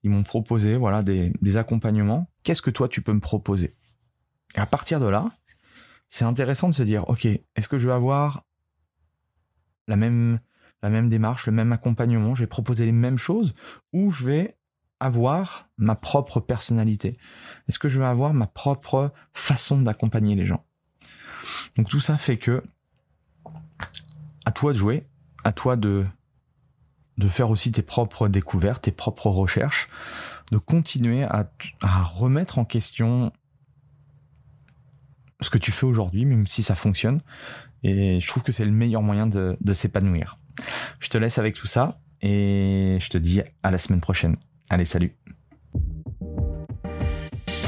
ils 0.05 0.11
m'ont 0.11 0.23
proposé, 0.23 0.77
voilà, 0.77 1.03
des, 1.03 1.33
des 1.43 1.57
accompagnements. 1.57 2.31
Qu'est-ce 2.45 2.63
que 2.63 2.71
toi 2.71 2.87
tu 2.89 3.03
peux 3.03 3.13
me 3.13 3.19
proposer? 3.19 3.73
Et 4.55 4.61
à 4.61 4.67
partir 4.67 5.01
de 5.01 5.07
là, 5.07 5.25
c'est 6.09 6.25
intéressant 6.25 6.69
de 6.69 6.75
se 6.75 6.85
dire, 6.85 7.03
ok, 7.09 7.27
est-ce 7.27 7.67
que 7.67 7.81
je 7.81 7.89
vais 7.89 7.95
avoir 7.95 8.45
la 9.89 9.97
même, 9.97 10.39
la 10.85 10.91
même 10.91 11.09
démarche, 11.09 11.47
le 11.47 11.53
même 11.53 11.73
accompagnement, 11.73 12.37
je 12.37 12.45
vais 12.45 12.47
proposer 12.47 12.87
les 12.87 12.93
mêmes 12.93 13.19
choses, 13.19 13.57
ou 13.93 14.13
je 14.13 14.25
vais 14.25 14.57
avoir 15.01 15.69
ma 15.79 15.97
propre 15.97 16.39
personnalité? 16.39 17.17
Est-ce 17.69 17.81
que 17.81 17.89
je 17.89 17.99
vais 17.99 18.07
avoir 18.07 18.35
ma 18.35 18.47
propre 18.47 19.13
façon 19.35 19.83
d'accompagner 19.83 20.37
les 20.37 20.47
gens? 20.47 20.65
Donc 21.77 21.89
tout 21.89 22.01
ça 22.01 22.17
fait 22.17 22.37
que, 22.37 22.63
à 24.45 24.51
toi 24.53 24.73
de 24.73 24.79
jouer, 24.79 25.07
à 25.45 25.53
toi 25.53 25.77
de, 25.77 26.07
faire 27.29 27.51
aussi 27.51 27.73
tes 27.73 27.83
propres 27.83 28.29
découvertes, 28.29 28.85
tes 28.85 28.93
propres 28.93 29.29
recherches, 29.29 29.89
de 30.53 30.59
continuer 30.59 31.25
à, 31.25 31.51
à 31.81 32.03
remettre 32.03 32.59
en 32.59 32.65
question 32.65 33.33
ce 35.41 35.51
que 35.51 35.59
tu 35.59 35.73
fais 35.73 35.87
aujourd'hui, 35.87 36.25
même 36.25 36.47
si 36.47 36.63
ça 36.63 36.75
fonctionne. 36.75 37.21
Et 37.83 38.19
je 38.21 38.27
trouve 38.27 38.43
que 38.43 38.53
c'est 38.53 38.65
le 38.65 38.73
meilleur 38.73 39.03
moyen 39.03 39.27
de, 39.27 39.57
de 39.61 39.73
s'épanouir. 39.73 40.39
Je 40.99 41.09
te 41.09 41.19
laisse 41.19 41.39
avec 41.39 41.55
tout 41.55 41.67
ça 41.67 41.99
et 42.23 42.99
je 43.01 43.09
te 43.09 43.19
dis 43.19 43.43
à 43.63 43.71
la 43.71 43.79
semaine 43.79 44.01
prochaine. 44.01 44.37
Allez, 44.69 44.85
salut 44.85 45.17